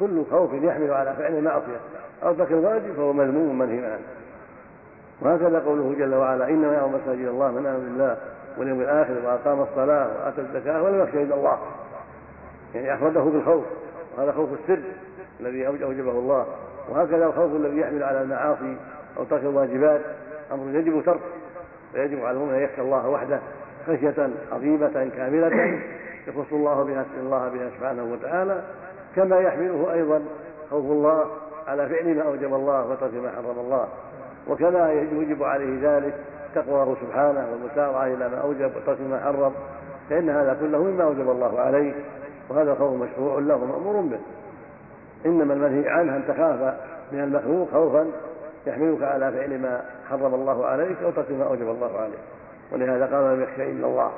كل 0.00 0.24
خوف 0.30 0.52
يحمل 0.52 0.90
على 0.90 1.14
فعل 1.18 1.34
المعصية. 1.38 1.80
أو 2.22 2.34
ترك 2.34 2.52
الواجب 2.52 2.92
فهو 2.96 3.12
مذموم 3.12 3.58
منهي 3.58 3.86
عنه. 3.86 4.06
وهكذا 5.20 5.58
قوله 5.58 5.94
جل 5.98 6.14
وعلا 6.14 6.48
إنما 6.48 6.72
يعظم 6.72 6.94
مساجد 6.94 7.26
الله 7.26 7.50
من 7.50 7.66
امن 7.66 7.84
بالله 7.84 8.16
واليوم 8.58 8.80
الآخر 8.80 9.14
وأقام 9.24 9.62
الصلاة 9.62 10.08
وآتى 10.08 10.40
الزكاة 10.40 10.82
ولم 10.82 11.00
يخشى 11.00 11.22
الا 11.22 11.34
الله. 11.34 11.58
يعني 12.74 12.94
افرده 12.94 13.20
بالخوف 13.20 13.64
وهذا 14.16 14.32
خوف 14.32 14.48
السر 14.52 14.82
الذي 15.40 15.66
أوجبه 15.66 16.10
الله. 16.10 16.46
وهكذا 16.88 17.26
الخوف 17.26 17.56
الذي 17.56 17.78
يحمل 17.80 18.02
على 18.02 18.22
المعاصي 18.22 18.76
أو 19.16 19.24
ترك 19.24 19.40
الواجبات 19.40 20.00
أمر 20.52 20.78
يجب 20.78 21.02
تركه 21.06 21.20
فيجب 21.92 22.24
على 22.24 22.36
المؤمن 22.36 22.54
أن 22.54 22.62
يخشى 22.62 22.80
الله 22.80 23.08
وحده 23.08 23.40
خشية 23.86 24.30
عظيمة 24.52 25.10
كاملة 25.16 25.80
يخص 26.26 26.52
الله 26.52 26.82
بها 26.82 27.04
الله 27.20 27.48
بها 27.48 27.70
سبحانه 27.78 28.04
وتعالى 28.12 28.62
كما 29.16 29.40
يحمله 29.40 29.92
أيضا 29.92 30.22
خوف 30.70 30.84
الله 30.84 31.24
على 31.66 31.88
فعل 31.88 32.16
ما 32.16 32.22
أوجب 32.22 32.54
الله 32.54 32.90
وترك 32.90 33.14
ما 33.14 33.30
حرم 33.30 33.58
الله. 33.58 33.88
وكما 34.48 34.92
يجب 34.92 35.42
عليه 35.42 35.78
ذلك 35.82 36.14
تقواه 36.54 36.96
سبحانه 37.02 37.46
والمسارعه 37.52 38.06
إلى 38.06 38.28
ما 38.28 38.36
أوجب 38.36 38.70
وترك 38.76 39.00
ما 39.00 39.20
حرم. 39.20 39.52
فإن 40.10 40.30
هذا 40.30 40.56
كله 40.60 40.78
مما 40.78 41.04
أوجب 41.04 41.30
الله 41.30 41.60
عليه 41.60 41.94
وهذا 42.48 42.74
خوف 42.74 43.02
مشروع 43.02 43.38
له 43.38 43.64
مأمور 43.64 44.00
به. 44.00 44.18
إنما 45.26 45.54
المنهي 45.54 45.88
عنه 45.88 46.16
أن 46.16 46.22
تخاف 46.28 46.74
من 47.12 47.20
المخلوق 47.20 47.70
خوفا 47.72 48.06
يحملك 48.66 49.02
على 49.02 49.32
فعل 49.32 49.58
ما 49.58 49.84
حرم 50.10 50.34
الله 50.34 50.66
عليك 50.66 50.96
أو 51.02 51.10
ترك 51.10 51.30
ما 51.30 51.44
أوجب 51.44 51.68
الله 51.70 51.98
عليك. 51.98 52.18
ولهذا 52.72 53.06
قال 53.06 53.24
لم 53.24 53.42
يخشى 53.42 53.70
إلا 53.70 53.86
الله 53.86 54.10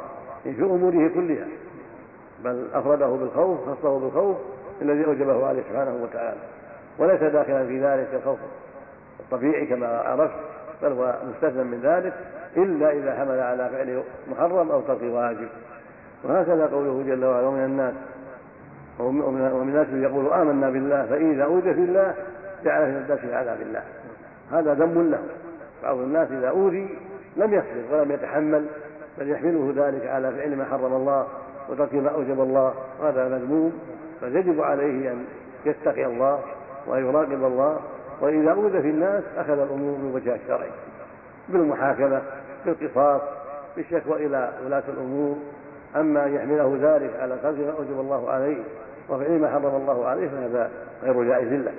في 0.44 0.62
أموره 0.62 1.08
كلها. 1.14 1.46
بل 2.44 2.66
أفرده 2.74 3.06
بالخوف 3.06 3.58
خصه 3.68 3.98
بالخوف 3.98 4.36
الذي 4.82 5.06
أوجبه 5.06 5.46
عليه 5.46 5.62
سبحانه 5.62 5.98
وتعالى. 6.02 6.40
وليس 6.98 7.20
داخلا 7.20 7.66
في 7.66 7.84
ذلك 7.84 8.08
الخوف 8.12 8.38
الطبيعي 9.20 9.66
كما 9.66 9.86
عرفت 9.86 10.34
بل 10.82 10.92
هو 10.92 11.14
مستثنى 11.28 11.64
من 11.64 11.80
ذلك 11.80 12.12
إلا 12.56 12.92
إذا 12.92 13.14
حمل 13.14 13.40
على 13.40 13.68
فعل 13.68 14.02
محرم 14.30 14.70
أو 14.70 14.80
ترك 14.80 15.02
واجب. 15.02 15.48
وهكذا 16.24 16.66
قوله 16.66 17.04
جل 17.06 17.24
وعلا 17.24 17.46
ومن 17.46 17.64
الناس 17.64 17.94
ومن 18.98 19.68
الناس 19.68 19.86
يقول 19.92 20.32
آمنا 20.32 20.70
بالله 20.70 21.06
فإذا 21.06 21.44
أوذي 21.44 21.74
في 21.74 21.80
الله 21.80 22.14
جعل 22.64 22.82
في 22.82 22.98
الناس 22.98 23.18
في 23.18 23.34
عذاب 23.34 23.60
الله. 23.60 23.82
هذا 24.52 24.74
ذنب 24.74 25.10
له 25.10 25.18
بعض 25.82 25.96
الناس 25.96 26.30
إذا 26.30 26.48
أوذي 26.48 26.98
لم 27.36 27.54
يصبر 27.54 27.98
ولم 27.98 28.12
يتحمل 28.12 28.66
بل 29.18 29.30
يحمله 29.30 29.72
ذلك 29.76 30.06
على 30.06 30.32
فعل 30.32 30.56
ما 30.56 30.64
حرم 30.64 30.94
الله 30.94 31.26
وترك 31.68 31.94
ما 31.94 32.08
أوجب 32.08 32.40
الله. 32.40 32.74
وهذا 33.00 33.28
مذموم 33.28 33.72
بل 34.22 34.36
يجب 34.36 34.60
عليه 34.60 35.12
أن 35.12 35.24
يتقي 35.64 36.06
الله. 36.06 36.40
وأن 36.88 37.06
يراقب 37.06 37.44
الله 37.44 37.80
واذا 38.20 38.50
اوذي 38.50 38.82
في 38.82 38.90
الناس 38.90 39.24
أخذ 39.36 39.58
الأمور 39.58 39.98
من 39.98 40.12
وجهها 40.14 40.34
الشرعي 40.34 40.70
بالمحاكمة 41.48 42.22
بالقصاص 42.66 43.20
بالشكوى 43.76 44.26
إلى 44.26 44.52
ولاة 44.64 44.82
الأمور. 44.88 45.36
أما 45.96 46.26
أن 46.26 46.34
يحمله 46.34 46.78
ذلك 46.80 47.10
على 47.20 47.36
ترك 47.42 47.58
ما 47.58 47.72
أوجب 47.78 48.00
الله 48.00 48.30
عليه 48.30 48.62
وفعل 49.08 49.38
ما 49.38 49.48
حرم 49.50 49.76
الله 49.76 50.06
عليه 50.06 50.28
فهذا 50.28 50.70
غير 51.02 51.22
جائز 51.22 51.52
له. 51.52 51.72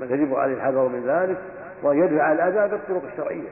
بل 0.00 0.12
يجب 0.12 0.34
عليه 0.34 0.54
الحذر 0.54 0.88
من 0.88 1.04
ذلك 1.06 1.38
وأن 1.82 1.98
يدفع 1.98 2.32
الأذى 2.32 2.68
بالطرق 2.68 3.02
الشرعية. 3.12 3.48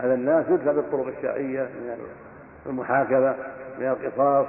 على 0.00 0.14
الناس 0.14 0.46
يدفع 0.48 0.72
بالطرق 0.72 1.06
الشرعية 1.06 1.62
من 1.62 1.96
المحاكمة 2.66 3.34
من 3.78 3.86
القصاص 3.86 4.46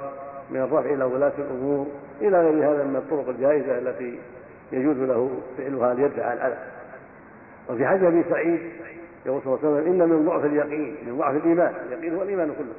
من 0.50 0.60
الرفع 0.60 0.90
إلى 0.90 1.04
ولاة 1.04 1.32
الأمور 1.38 1.86
إلى 2.20 2.40
غير 2.40 2.70
هذا 2.70 2.84
من 2.84 2.96
الطرق 2.96 3.28
الجائزة 3.28 3.78
التي 3.78 4.18
يجوز 4.72 4.96
له 4.96 5.30
فعلها 5.58 5.94
ليدفع 5.94 6.32
الأذى 6.32 6.58
وفي 7.70 7.86
حديث 7.86 8.02
أبي 8.02 8.24
سعيد 8.30 8.60
يقول 9.26 9.42
صلى 9.42 9.54
الله 9.54 9.68
عليه 9.68 9.80
وسلم 9.80 10.02
إن 10.02 10.08
من 10.08 10.26
ضعف 10.26 10.44
اليقين 10.44 10.96
من 11.06 11.18
ضعف 11.18 11.36
الإيمان 11.36 11.74
اليقين 11.86 12.14
هو 12.14 12.22
الإيمان 12.22 12.48
كله. 12.48 12.74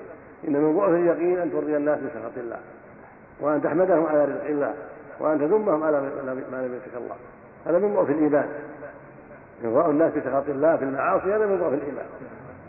إن 0.48 0.64
من 0.64 0.78
ضعف 0.78 0.90
اليقين 0.90 1.40
أن 1.40 1.52
ترضي 1.52 1.78
الناس 1.78 2.00
بسخط 2.00 2.38
الله 2.38 2.58
وأن 3.42 3.62
تحمدهم 3.62 4.06
على 4.06 4.26
رزق 4.26 4.46
الله 4.46 4.74
وأن 5.20 5.40
تذمهم 5.40 5.84
على 5.84 6.02
ما 6.52 6.58
لم 6.68 6.76
يتق 6.76 6.98
الله. 6.98 7.16
هذا 7.66 7.80
من 7.80 7.94
ضعف 7.94 8.10
الإيمان. 8.10 8.50
إرضاء 9.66 9.90
الناس 9.90 10.14
بسخط 10.14 10.50
الله 10.50 10.78
في 10.78 10.84
المعاصي 10.84 11.36
هذا 11.36 11.46
من 11.46 11.60
ضعف 11.60 11.74
الإيمان. 11.74 12.06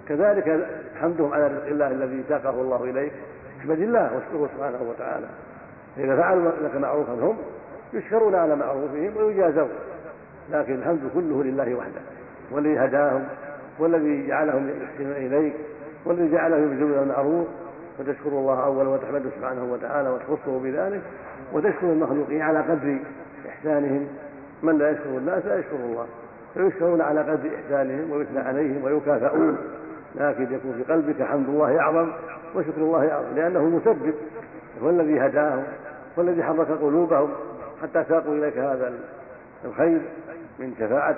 كذلك 0.09 0.67
حمدهم 1.01 1.33
على 1.33 1.47
رزق 1.47 1.67
الله 1.67 1.91
الذي 1.91 2.25
ساقه 2.29 2.61
الله 2.61 2.85
إليك 2.85 3.13
احمد 3.61 3.79
الله 3.79 4.03
واشكره 4.03 4.49
سبحانه 4.57 4.83
وتعالى. 4.91 5.27
فإذا 5.97 6.17
فعلوا 6.17 6.51
لك 6.63 6.77
معروفا 6.77 7.13
هم 7.13 7.37
يشكرون 7.93 8.35
على 8.35 8.57
معروفهم 8.57 9.17
ويجازون. 9.17 9.69
لكن 10.53 10.75
الحمد 10.75 11.01
كله 11.15 11.45
لله 11.45 11.75
وحده 11.75 12.01
والذي 12.51 12.79
هداهم 12.79 13.25
والذي 13.79 14.27
جعلهم 14.27 14.71
يحسنون 14.83 15.13
إليك 15.13 15.55
والذي 16.05 16.33
جعلهم 16.33 16.63
يبذلون 16.63 17.03
المعروف. 17.03 17.47
فتشكر 17.99 18.29
الله 18.29 18.65
أولا 18.65 18.89
وتحمده 18.89 19.31
سبحانه 19.39 19.73
وتعالى 19.73 20.09
وتخصه 20.09 20.59
بذلك. 20.59 21.01
وتشكر 21.53 21.87
المخلوقين 21.87 22.43
على 22.43 22.59
قدر 22.59 22.99
إحسانهم. 23.49 24.09
من 24.63 24.79
لا 24.79 24.91
يشكر 24.91 25.09
الناس 25.09 25.47
لا 25.47 25.59
يشكر 25.59 25.77
الله. 25.77 26.07
فيشكرون 26.55 27.01
على 27.01 27.21
قدر 27.21 27.51
إحسانهم 27.57 28.11
ويثنى 28.11 28.39
عليهم 28.39 28.85
ويكافئون. 28.85 29.59
لكن 30.15 30.43
يكون 30.43 30.73
في 30.73 30.93
قلبك 30.93 31.23
حمد 31.23 31.49
الله 31.49 31.81
أعظم 31.81 32.09
وشكر 32.55 32.81
الله 32.81 33.13
أعظم 33.13 33.37
لأنه 33.37 33.61
المسبب 33.61 34.15
هو 34.83 34.91
الذي 34.91 35.21
هداهم 35.21 35.65
والذي 36.17 36.43
حرك 36.43 36.71
قلوبهم 36.71 37.31
حتى 37.83 38.05
ساقوا 38.09 38.35
إليك 38.35 38.59
هذا 38.59 38.93
الخير 39.65 40.01
من 40.59 40.75
شفاعة 40.79 41.17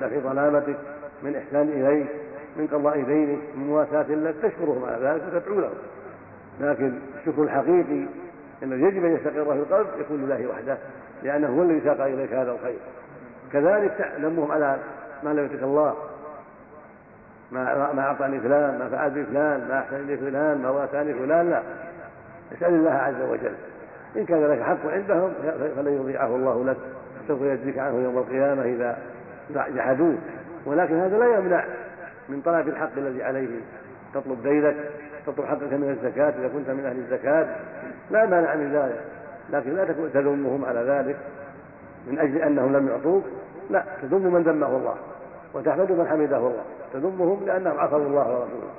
دفع 0.00 0.18
ظلامتك 0.18 0.76
من 1.22 1.36
إحسان 1.36 1.68
إليك 1.68 2.08
من 2.56 2.66
قضاء 2.66 2.96
دينك 3.02 3.38
من 3.54 3.66
مواساة 3.66 4.06
لك 4.08 4.34
تشكرهم 4.42 4.84
على 4.84 5.06
ذلك 5.06 5.22
وتدعو 5.34 5.60
لهم. 5.60 5.74
لكن 6.60 6.98
الشكر 7.18 7.42
الحقيقي 7.42 8.06
الذي 8.62 8.82
يجب 8.82 9.04
أن 9.04 9.14
يستقر 9.14 9.44
في 9.44 9.52
القلب 9.52 9.86
يكون 10.00 10.24
لله 10.24 10.46
وحده 10.46 10.78
لأنه 11.22 11.48
هو 11.48 11.62
الذي 11.62 11.80
ساق 11.80 12.00
إليك 12.00 12.32
هذا 12.32 12.52
الخير. 12.52 12.78
كذلك 13.52 14.12
ذمهم 14.20 14.52
على 14.52 14.78
ما 15.22 15.30
لم 15.30 15.44
يتق 15.44 15.62
الله 15.62 15.94
ما 17.52 17.92
ما 17.92 18.02
أعطاني 18.02 18.40
فلان 18.40 18.78
ما 18.78 18.88
فعل 18.88 19.10
بي 19.10 19.24
فلان 19.24 19.68
ما 19.68 19.78
أحسن 19.78 20.06
لي 20.06 20.16
فلان 20.16 20.62
ما 20.62 20.70
واتاني 20.70 21.14
فلان 21.14 21.50
لا. 21.50 21.62
اسال 22.52 22.74
الله 22.74 22.90
عز 22.90 23.22
وجل. 23.22 23.54
إن 24.18 24.24
كان 24.24 24.46
لك 24.46 24.62
حق 24.62 24.86
عندهم 24.86 25.32
فلن 25.76 25.92
يضيعه 26.00 26.36
الله 26.36 26.64
لك 26.64 26.76
سوف 27.28 27.42
يجزيك 27.42 27.78
عنه 27.78 28.02
يوم 28.02 28.18
القيامة 28.18 28.62
إذا 28.62 28.98
جحدوه 29.50 30.14
ولكن 30.66 30.94
هذا 30.94 31.18
لا 31.18 31.38
يمنع 31.38 31.64
من 32.28 32.40
طلب 32.40 32.68
الحق 32.68 32.90
الذي 32.96 33.22
عليهم 33.22 33.60
تطلب 34.14 34.42
دينك 34.42 34.76
تطلب 35.26 35.46
حقك 35.46 35.72
من 35.72 35.90
الزكاة 35.90 36.28
إذا 36.28 36.48
كنت 36.48 36.70
من 36.70 36.86
أهل 36.86 36.98
الزكاة 36.98 37.46
لا 38.10 38.26
مانع 38.26 38.54
من 38.54 38.72
ذلك. 38.72 39.00
لكن 39.50 39.74
لا 39.74 39.84
تذمهم 40.14 40.64
على 40.64 40.80
ذلك 40.80 41.16
من 42.06 42.18
أجل 42.18 42.36
أنهم 42.36 42.76
لم 42.76 42.88
يعطوك. 42.88 43.24
لا 43.70 43.84
تذم 44.02 44.34
من 44.34 44.42
ذمه 44.42 44.76
الله 44.76 44.94
وتحمد 45.54 45.92
من 45.92 46.08
حمده 46.08 46.36
الله. 46.36 46.64
تذمهم 46.92 47.46
لأنهم 47.46 47.78
عصوا 47.78 47.98
الله 47.98 48.28
ورسوله 48.28 48.70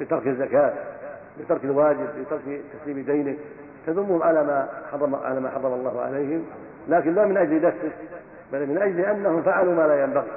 بترك 0.00 0.26
الزكاة 0.26 0.72
بترك 1.40 1.64
الواجب 1.64 2.06
بترك 2.20 2.60
تسليم 2.80 3.04
دينك. 3.04 3.36
تذمهم 3.86 4.22
على 4.22 4.42
ما 4.42 4.68
حرم 4.92 5.14
على 5.14 5.40
ما 5.40 5.50
حرم 5.50 5.72
الله 5.74 6.00
عليهم 6.00 6.44
لكن 6.88 7.14
لا 7.14 7.24
من 7.24 7.36
أجل 7.36 7.62
نفسك 7.62 7.92
بل 8.52 8.66
من 8.66 8.78
أجل 8.82 9.00
أنهم 9.00 9.42
فعلوا 9.42 9.74
ما 9.74 9.86
لا 9.86 10.02
ينبغي. 10.02 10.30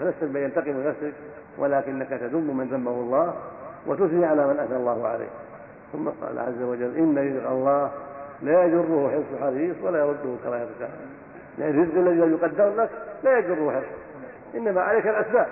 فلست 0.00 0.22
من 0.22 0.36
ينتقم 0.36 0.70
لنفسك 0.70 1.12
ولكنك 1.58 2.08
تذم 2.08 2.56
من 2.56 2.68
ذمه 2.72 2.90
الله 2.90 3.34
وتثني 3.86 4.26
على 4.26 4.46
من 4.46 4.58
أثنى 4.58 4.76
الله 4.76 5.08
عليه. 5.08 5.28
ثم 5.92 6.08
قال 6.08 6.38
عز 6.38 6.62
وجل 6.62 6.96
إن 6.96 7.18
رزق 7.18 7.50
الله 7.50 7.90
لا 8.42 8.64
يجره 8.64 9.10
حرص 9.12 9.40
حريص 9.40 9.76
ولا 9.82 9.98
يرده 9.98 10.36
كراهية 10.44 10.66
كافر 10.80 10.92
يعني 11.58 11.70
الرزق 11.70 11.94
الذي 11.94 12.32
يقدر 12.32 12.82
لك 12.82 12.90
لا 13.24 13.38
يجره 13.38 13.70
حرص 13.70 13.84
إنما 14.54 14.80
عليك 14.82 15.06
الأسباب. 15.06 15.46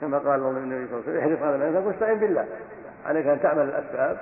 كما 0.00 0.18
قال 0.18 0.40
النبي 0.40 0.86
صلى 0.86 0.98
الله 0.98 1.10
عليه 1.10 1.18
وسلم 1.18 1.18
احرص 1.18 1.42
على 1.42 1.58
ما 1.58 1.66
ينفعك 1.66 1.86
واستعن 1.86 2.18
بالله. 2.18 2.46
عليك 3.06 3.26
أن 3.26 3.40
تعمل 3.40 3.62
الأسباب. 3.62 4.16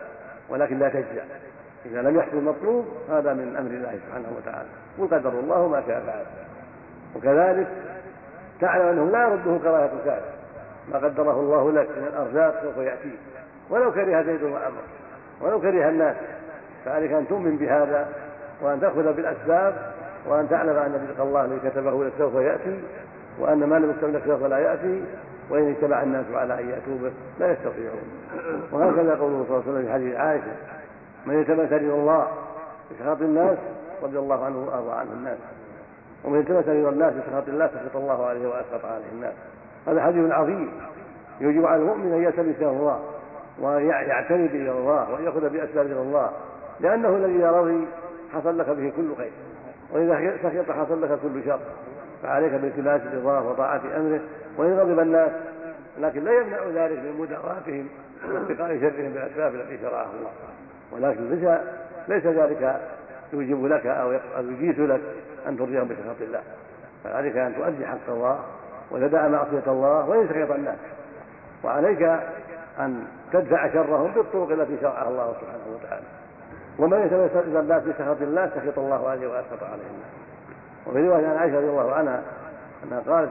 ولكن 0.48 0.78
لا 0.78 0.88
تجزع 0.88 1.22
إذا 1.86 2.02
لم 2.02 2.18
يحصل 2.18 2.36
المطلوب 2.36 2.84
هذا 3.10 3.32
من 3.32 3.56
أمر 3.56 3.70
الله 3.70 3.98
سبحانه 4.06 4.28
وتعالى. 4.36 4.68
قل 4.98 5.06
قدر 5.06 5.40
الله 5.40 5.68
ما 5.68 5.82
شاء 5.86 6.00
فعل. 6.06 6.24
وكذلك 7.16 7.66
تعلم 8.60 8.86
أنه 8.86 9.10
لا 9.10 9.22
يرده 9.22 9.58
كراهة 9.62 9.90
الكافر 10.00 10.38
ما 10.92 10.98
قدره 10.98 11.40
الله 11.40 11.72
لك 11.72 11.88
من 11.88 12.06
الأرزاق 12.06 12.62
سوف 12.62 12.76
يأتيك 12.76 13.18
ولو 13.70 13.92
كره 13.92 14.22
زيد 14.22 14.42
وعمر 14.42 14.82
ولو 15.40 15.60
كره 15.60 15.88
الناس 15.88 16.16
فعليك 16.84 17.12
أن 17.12 17.28
تؤمن 17.28 17.56
بهذا 17.56 18.08
وأن 18.62 18.80
تأخذ 18.80 19.12
بالأسباب 19.12 19.92
وأن 20.26 20.48
تعلم 20.48 20.76
أن 20.76 21.08
رزق 21.10 21.24
الله 21.24 21.44
الذي 21.44 21.70
كتبه 21.70 22.04
لك 22.04 22.12
سوف 22.18 22.34
يأتي 22.34 22.80
وأن 23.38 23.58
ما 23.58 23.74
لم 23.74 23.90
يكتب 23.90 24.14
لك 24.14 24.22
سوف 24.26 24.42
لا 24.42 24.58
يأتي 24.58 25.02
وإن 25.50 25.68
اجتمع 25.68 26.02
الناس 26.02 26.26
على 26.32 26.60
أن 26.60 26.68
يأتوا 26.68 26.98
به 27.02 27.12
لا 27.40 27.52
يستطيعون. 27.52 28.08
وهكذا 28.72 29.14
قوله 29.14 29.44
صلى 29.48 29.56
الله 29.56 29.62
عليه 29.66 29.70
وسلم 29.70 29.82
في 29.82 29.92
حديث 29.92 30.16
عائشة 30.16 30.52
من 31.26 31.40
يتمثل 31.40 31.76
إلى 31.76 31.94
الله 31.94 32.26
بسخط 32.90 33.20
الناس 33.20 33.58
رضي 34.02 34.18
الله 34.18 34.44
عنه 34.44 34.58
وأرضى 34.58 34.92
عنه 34.92 35.12
الناس 35.12 35.38
ومن 36.24 36.40
التمس 36.40 36.68
إلى 36.68 36.88
الناس 36.88 37.14
بسخط 37.14 37.48
الله 37.48 37.66
سخط 37.66 37.96
الله 37.96 38.26
عليه 38.26 38.48
وأسخط 38.48 38.84
عليه 38.84 39.12
الناس. 39.12 39.34
هذا 39.86 40.02
حديث 40.02 40.32
عظيم 40.32 40.70
يجب 41.40 41.66
على 41.66 41.82
المؤمن 41.82 42.12
أن 42.12 42.22
يلتمس 42.22 42.62
الله 42.62 43.00
وأن 43.60 43.86
يعتمد 43.86 44.50
إلى 44.54 44.70
الله 44.70 45.12
وأن 45.12 45.24
يأخذ 45.24 45.48
بأسباب 45.48 45.86
إلى 45.86 46.00
الله 46.00 46.30
لأنه 46.80 47.08
الذي 47.08 47.44
رضي 47.44 47.86
حصل 48.34 48.58
لك 48.58 48.66
به 48.66 48.92
كل 48.96 49.16
خير 49.16 49.32
وإذا 49.92 50.36
سخط 50.42 50.70
حصل 50.70 51.02
لك 51.02 51.18
كل 51.22 51.44
شر. 51.44 51.58
فعليك 52.22 52.52
بالتماس 52.52 53.00
الرضاه 53.00 53.48
وطاعة 53.48 53.80
أمره 53.96 54.20
وإن 54.56 54.78
غضب 54.78 54.98
الناس 54.98 55.30
لكن 55.98 56.24
لا 56.24 56.32
يمنع 56.40 56.58
ذلك 56.74 56.98
من 56.98 57.16
مداراتهم 57.18 57.88
واتقاء 58.28 58.80
شرهم 58.80 59.12
بالأسباب 59.12 59.54
التي 59.54 59.78
شرعها 59.82 60.10
الله. 60.18 60.30
ولكن 60.92 61.30
ليس 61.30 61.58
ليس 62.08 62.26
ذلك 62.26 62.80
يوجب 63.32 63.66
لك 63.66 63.86
أو 63.86 64.12
يجيز 64.38 64.80
لك 64.80 65.00
أن 65.48 65.56
ترضيهم 65.56 65.88
بسخط 65.88 66.20
الله. 66.20 66.40
فعليك 67.04 67.36
أن 67.36 67.54
تؤدي 67.56 67.86
حق 67.86 68.08
الله 68.08 68.38
وتدع 68.90 69.28
معصية 69.28 69.62
الله 69.66 70.08
وإن 70.08 70.28
سخط 70.28 70.50
الناس. 70.50 70.78
وعليك 71.64 72.02
أن 72.80 73.06
تدفع 73.32 73.72
شرهم 73.72 74.12
بالطرق 74.12 74.50
التي 74.50 74.80
شرعها 74.80 75.08
الله 75.08 75.34
سبحانه 75.40 75.74
وتعالى. 75.74 76.06
ومن 76.78 76.92
إلى 76.92 77.60
الناس 77.60 77.82
بسخط 77.82 78.22
الله 78.22 78.50
سخط 78.54 78.78
الله 78.78 79.08
عليه 79.08 79.26
وأسخط 79.28 79.62
عليه 79.62 79.74
الناس. 79.74 80.12
وفي 80.88 81.08
رواية 81.08 81.26
عن 81.26 81.36
عائشة 81.36 81.56
رضي 81.56 81.68
الله 81.68 81.92
عنها 81.92 82.22
أنها 82.84 83.00
قالت 83.08 83.30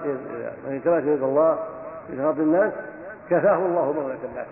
من 0.67 0.75
يتوسل 0.75 1.07
إلى 1.07 1.25
الله 1.25 1.59
بسخط 2.09 2.39
الناس 2.39 2.73
كفاه 3.29 3.55
الله 3.55 3.91
مولة 3.91 4.17
الناس. 4.31 4.47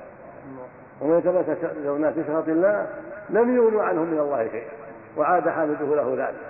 ومن 1.02 1.18
يتوسل 1.18 1.68
إلى 1.82 1.90
الناس 1.90 2.14
بسخط 2.14 2.48
الله 2.48 2.88
لم 3.30 3.56
يغنوا 3.56 3.84
عنهم 3.84 4.12
من 4.12 4.20
الله 4.20 4.48
شيئا 4.48 4.72
وعاد 5.18 5.50
حامده 5.50 5.96
له 5.96 6.16
ذلك. 6.18 6.42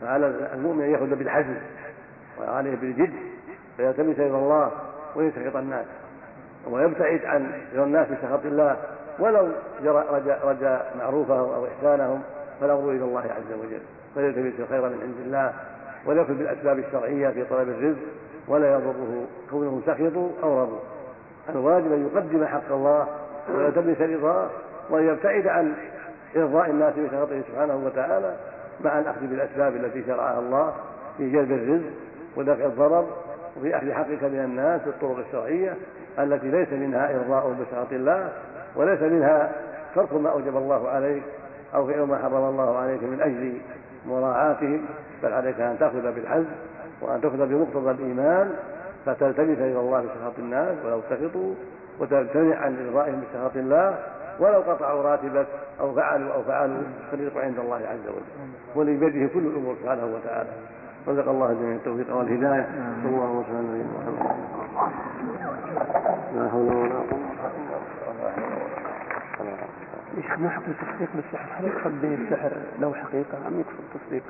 فعلى 0.00 0.26
المؤمن 0.54 0.84
أن 0.84 0.90
يأخذ 0.90 1.14
بالحزم 1.14 1.56
وعليه 2.40 2.76
بالجد 2.76 3.12
فيلتمس 3.76 4.18
إلى 4.18 4.38
الله 4.38 4.70
ويسخط 5.16 5.56
الناس. 5.56 5.86
ويبتعد 6.70 7.24
عن 7.24 7.50
الناس 7.74 8.08
بسخط 8.08 8.44
الله 8.44 8.76
ولو 9.18 9.48
رجا, 9.84 10.38
رجا 10.44 10.82
معروفهم 10.98 11.54
أو 11.54 11.66
إحسانهم 11.66 12.22
فالأمر 12.60 12.90
إلى 12.90 13.04
الله 13.04 13.20
عز 13.20 13.58
وجل. 13.58 13.80
فليلتمس 14.16 14.60
الخير 14.60 14.82
من 14.82 15.00
عند 15.02 15.26
الله 15.26 15.52
وليأخذ 16.06 16.34
بالأسباب 16.34 16.78
الشرعية 16.78 17.28
في 17.28 17.44
طلب 17.44 17.68
الرزق 17.68 18.02
ولا 18.48 18.72
يضره 18.74 19.26
كونه 19.50 19.80
سخطوا 19.86 20.28
أو 20.42 20.62
رضوا 20.62 20.78
الواجب 21.48 21.92
أن 21.92 22.10
يقدم 22.12 22.44
حق 22.44 22.72
الله 22.72 23.08
ويلتمس 23.54 24.00
رضاه 24.00 24.48
وأن 24.90 25.08
يبتعد 25.08 25.46
عن 25.46 25.74
إرضاء 26.36 26.70
الناس 26.70 26.94
بسخطه 26.94 27.42
سبحانه 27.48 27.76
وتعالى 27.86 28.36
مع 28.80 28.98
الأخذ 28.98 29.26
بالأسباب 29.26 29.76
التي 29.76 30.04
شرعها 30.06 30.38
الله 30.38 30.74
في 31.16 31.30
جلب 31.30 31.52
الرزق 31.52 31.90
ودفع 32.36 32.64
الضرر 32.64 33.06
وفي 33.56 33.76
أخذ 33.76 33.92
حقك 33.92 34.22
من 34.22 34.44
الناس 34.44 34.80
بالطرق 34.82 35.18
الشرعية 35.18 35.74
التي 36.18 36.50
ليس 36.50 36.72
منها 36.72 37.16
إرضاء 37.16 37.56
بسخط 37.60 37.92
الله 37.92 38.32
وليس 38.76 39.02
منها 39.02 39.52
ترك 39.94 40.12
ما 40.12 40.30
أوجب 40.30 40.56
الله 40.56 40.88
عليك 40.88 41.22
أو 41.74 41.86
فعل 41.86 42.00
ما 42.00 42.18
حرم 42.18 42.48
الله 42.48 42.78
عليك 42.78 43.02
من 43.02 43.20
أجل 43.20 43.58
مراعاتهم 44.08 44.84
بل 45.22 45.32
عليك 45.32 45.60
أن 45.60 45.76
تأخذ 45.78 46.14
بالحزم 46.14 46.54
وأن 47.02 47.20
تأخذ 47.20 47.46
بمقتضى 47.46 47.90
الإيمان 47.90 48.50
فتلتمس 49.06 49.58
رضا 49.58 49.80
الله 49.80 50.00
بسخط 50.00 50.38
الناس 50.38 50.76
ولو 50.84 51.00
سخطوا 51.10 51.54
وتمتنع 52.00 52.56
عن 52.56 52.86
إرضائهم 52.86 53.20
بسخط 53.20 53.56
الله 53.56 53.98
ولو 54.40 54.60
قطعوا 54.60 55.02
راتبك 55.02 55.46
أو 55.80 55.94
فعلوا 55.94 56.34
أو 56.34 56.42
فعلوا 56.42 56.82
فالرزق 57.10 57.38
عند 57.38 57.58
الله 57.58 57.76
عز 57.76 58.08
وجل. 58.08 58.50
والذي 58.74 58.96
بيده 58.96 59.34
كل 59.34 59.46
الأمور 59.46 59.76
سبحانه 59.82 60.06
وتعالى. 60.14 60.50
رزق 61.08 61.28
الله 61.28 61.50
الجميع 61.50 61.76
التوفيق 61.76 62.16
والهداية. 62.16 62.66
صلى 63.02 63.10
الله 63.10 63.30
وسلم. 63.30 63.90
على 64.00 64.10
محمد 64.10 64.36
لا 66.34 66.48
حول 66.48 66.74
ولا 66.74 66.94
قوة 66.94 67.26
إيش 69.40 69.85
ما 70.16 70.48
حكم 70.48 70.70
التصديق 70.70 71.08
بالسحر؟ 71.14 71.48
هل 71.58 71.64
يقصد 71.64 72.00
به 72.02 72.14
السحر 72.14 72.52
له 72.78 72.94
حقيقة؟ 72.94 73.38
أم 73.48 73.60
يقصد 73.60 73.78
التصديق 73.94 74.22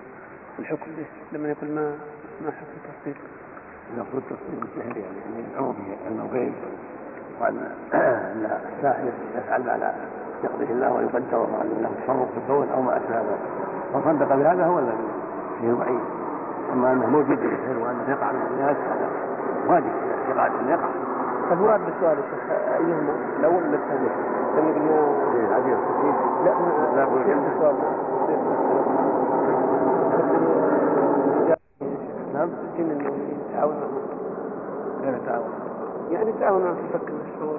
الحكم 0.59 0.91
به؟ 0.97 1.39
لما 1.39 1.49
يقول 1.49 1.71
ما 1.71 1.95
ما 2.45 2.51
حكم 2.51 2.73
التصديق؟ 2.85 3.17
المقصود 3.95 4.23
تصديق 4.23 4.61
بالسحر 4.61 4.97
يعني 4.97 5.19
ان 5.27 5.45
يدعو 5.51 5.73
به 5.73 5.97
علم 6.07 6.21
الغيب 6.21 6.53
وأن 7.41 7.57
أن 7.95 8.61
الساحر 8.77 9.13
يفعل 9.37 9.65
ما 9.65 9.77
لا 9.77 9.95
يقضيه 10.45 10.73
الله 10.73 10.93
ويقدر 10.93 11.37
وان 11.37 11.83
له 11.83 11.91
تصرف 12.05 12.31
في 12.33 12.39
الكون 12.39 12.69
أو 12.69 12.83
ما 12.83 12.97
أشبه 12.97 13.21
ذلك. 13.21 13.39
فصدق 13.95 14.35
بهذا؟ 14.35 14.65
هو 14.65 14.79
الذي 14.79 15.09
فيه 15.61 15.69
الوعيد. 15.69 16.01
أما 16.73 16.93
أنه 16.93 17.07
موجود 17.07 17.39
في 17.39 17.47
السحر 17.47 17.79
وأنه 17.79 18.11
يقع 18.11 18.33
من 18.33 18.47
الناس 18.51 18.77
هذا 18.77 19.11
واجب. 19.67 19.93
يقع 20.29 20.47
ان 20.47 20.69
يقع. 20.69 20.89
المراد 21.53 21.81
بالسؤال 21.81 22.19
يا 22.19 22.23
شيخ 22.23 22.51
أيهما؟ 22.77 23.13
الأول 23.41 23.63
ولا 23.63 23.75
الثاني؟ 23.75 24.09
لما 24.57 24.73
قلنا 24.73 25.49
العديد 25.49 25.77
لا 26.45 26.53
لا. 26.97 27.05
السؤال؟ 27.55 27.75
نعم. 32.35 32.49
الجن 32.79 32.91
إنه 32.91 33.11
كيف 33.11 33.15
التعاون؟ 35.15 35.45
يعني 36.11 36.31
يتعاون 36.31 36.63
معهم 36.63 36.75
في 36.75 36.99
فك 36.99 37.09
المشهور. 37.09 37.59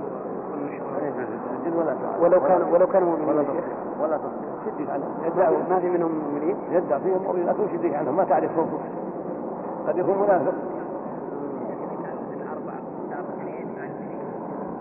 ولا 1.77 1.93
تعاون. 1.93 2.23
ولو 2.23 2.39
كان 2.39 2.61
ولو 2.73 2.87
كانوا 2.87 3.15
ولا 3.27 3.43
مؤمنين 3.43 3.63
ولا 3.99 4.17
تصدق 4.17 4.93
عنهم 4.93 5.69
ما 5.69 5.79
في 5.79 5.89
منهم 5.89 6.11
مؤمنين؟ 6.11 6.55
يدعى 6.71 6.99
فيهم 6.99 7.23
مؤمن 7.23 7.45
لكن 7.45 7.77
شدك 7.77 7.93
عنهم 7.95 8.17
ما 8.17 8.23
تعرفهم 8.23 8.69
قد 9.87 9.97
يكون 9.97 10.17
منافق. 10.17 10.53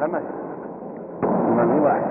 لا 0.01 0.07
ما 0.07 0.21
واحد 1.83 2.03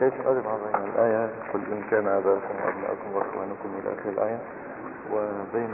كيف 0.00 0.26
أجمع 0.26 0.52
بين 0.54 0.92
الآية 0.94 1.28
قل 1.54 1.60
إن 1.72 1.82
كان 1.90 2.08
آباؤكم 2.08 2.54
وأبناؤكم 2.64 3.14
وإخوانكم 3.14 3.68
إلى 3.78 3.92
آخر 3.94 4.08
الآية. 4.08 4.38
وبين 5.12 5.70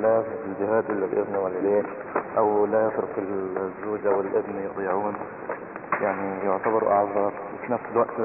لا 0.00 0.22
في 0.22 0.28
الجهاد 0.46 0.84
إلا 0.90 1.06
بإذن 1.06 1.36
والديه 1.36 1.82
أو 2.38 2.66
لا 2.66 2.86
يترك 2.86 3.18
الزوجة 3.18 4.16
والابن 4.16 4.54
يضيعون. 4.64 5.14
يعني 6.00 6.44
يعتبر 6.44 6.92
أعذار 6.92 7.32
في 7.60 7.72
نفس 7.72 7.82
الوقت 7.92 8.16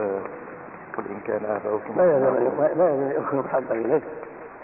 قل 0.97 1.03
إن 1.09 1.19
كان 1.27 1.45
آباؤكم 1.45 1.93
لا 1.97 2.17
يلزم 2.17 2.35
لا 2.77 2.89
يلزم 2.89 3.21
يكون 3.21 3.39
محبا 3.39 3.75
إليه. 3.75 4.01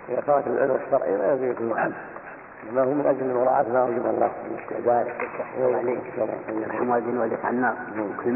إذا 0.10 0.22
ترك 0.28 0.48
العلم 0.48 0.78
الشرعي 0.86 1.18
لا 1.18 1.32
يلزم 1.32 1.52
يكون 1.52 1.70
محبا 1.70 1.94
انما 2.64 2.84
هو 2.84 2.94
من 2.94 3.06
أجل 3.06 3.34
مراعاه 3.34 3.66
ما 3.74 3.80
اوجب 3.80 4.06
الله 4.06 4.28
من 4.28 4.58
الاستعداد. 4.58 5.08
عليك 5.76 6.00
المؤذن 6.82 7.18
والدك 7.18 7.46
على 7.46 7.56
النار 7.56 7.76
كل 8.24 8.32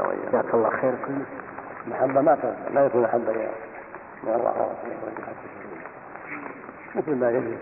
وياه. 0.00 0.30
جزاك 0.30 0.54
الله 0.54 0.70
خير 0.70 0.94
كل 1.06 1.14
محبه 1.90 2.20
ما 2.20 2.34
تنفع 2.34 2.68
لا 2.74 2.86
يكون 2.86 3.04
الله 4.36 4.50
ورسوله 4.50 4.96
مثل 6.94 7.14
ما 7.14 7.30
يجلس 7.30 7.58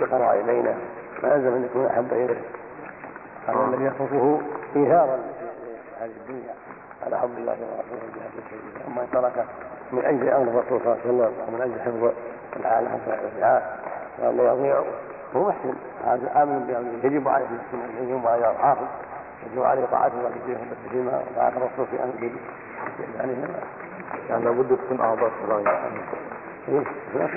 الفقراء 0.00 0.40
إلينا 0.40 0.74
لا 1.22 1.34
يلزم 1.34 1.54
أن 1.54 1.64
يكون 1.64 1.86
أحب 1.86 2.12
إليه. 2.12 2.40
هذا 3.48 3.64
الذي 3.68 3.84
يخصه 3.84 4.40
إيثارا 4.76 5.18
هذه 6.00 6.10
الدنيا 6.20 6.54
على 7.06 7.18
حب 7.18 7.30
الله 7.38 7.52
ورسوله 7.52 8.06
جهاد 8.16 8.32
سبيله 8.50 8.86
أما 8.88 9.02
إن 9.02 9.10
ترك 9.12 9.46
من 9.92 10.04
أجل 10.04 10.28
أمر 10.28 10.48
الرسول 10.48 10.80
صلى 10.84 11.10
الله 11.10 11.24
عليه 11.24 11.32
وسلم 11.32 11.32
ومن 11.48 11.60
أجل 11.60 11.80
حفظ 11.80 12.12
العالم 12.60 13.00
والرعايه 13.06 13.62
وان 14.18 14.36
لا 14.36 14.52
يضيع. 14.52 14.82
هو 15.36 15.48
محسن 15.48 15.74
هذا 16.04 16.42
آمن 16.42 16.58
بامره 16.66 17.06
يجب 17.06 17.28
عليه 17.28 17.46
أن 17.46 18.08
يجب 18.08 18.26
عليه 18.26 18.50
الحافظ 18.50 18.86
يجب 19.52 19.62
عليه 19.62 19.84
طاعه 19.86 20.06
الله 20.06 20.30
في 20.46 20.56
فيما 20.90 21.22
طاعه 21.36 21.48
الرسول 21.48 21.86
في 21.86 22.02
امره 22.04 22.30
يعني 23.16 23.32
يعني 24.28 24.44
لابد 24.44 24.76
تكون 24.76 25.00
أعذار 25.00 25.30
شرعية 25.46 25.78
إيه 26.68 26.82
لا 27.14 27.28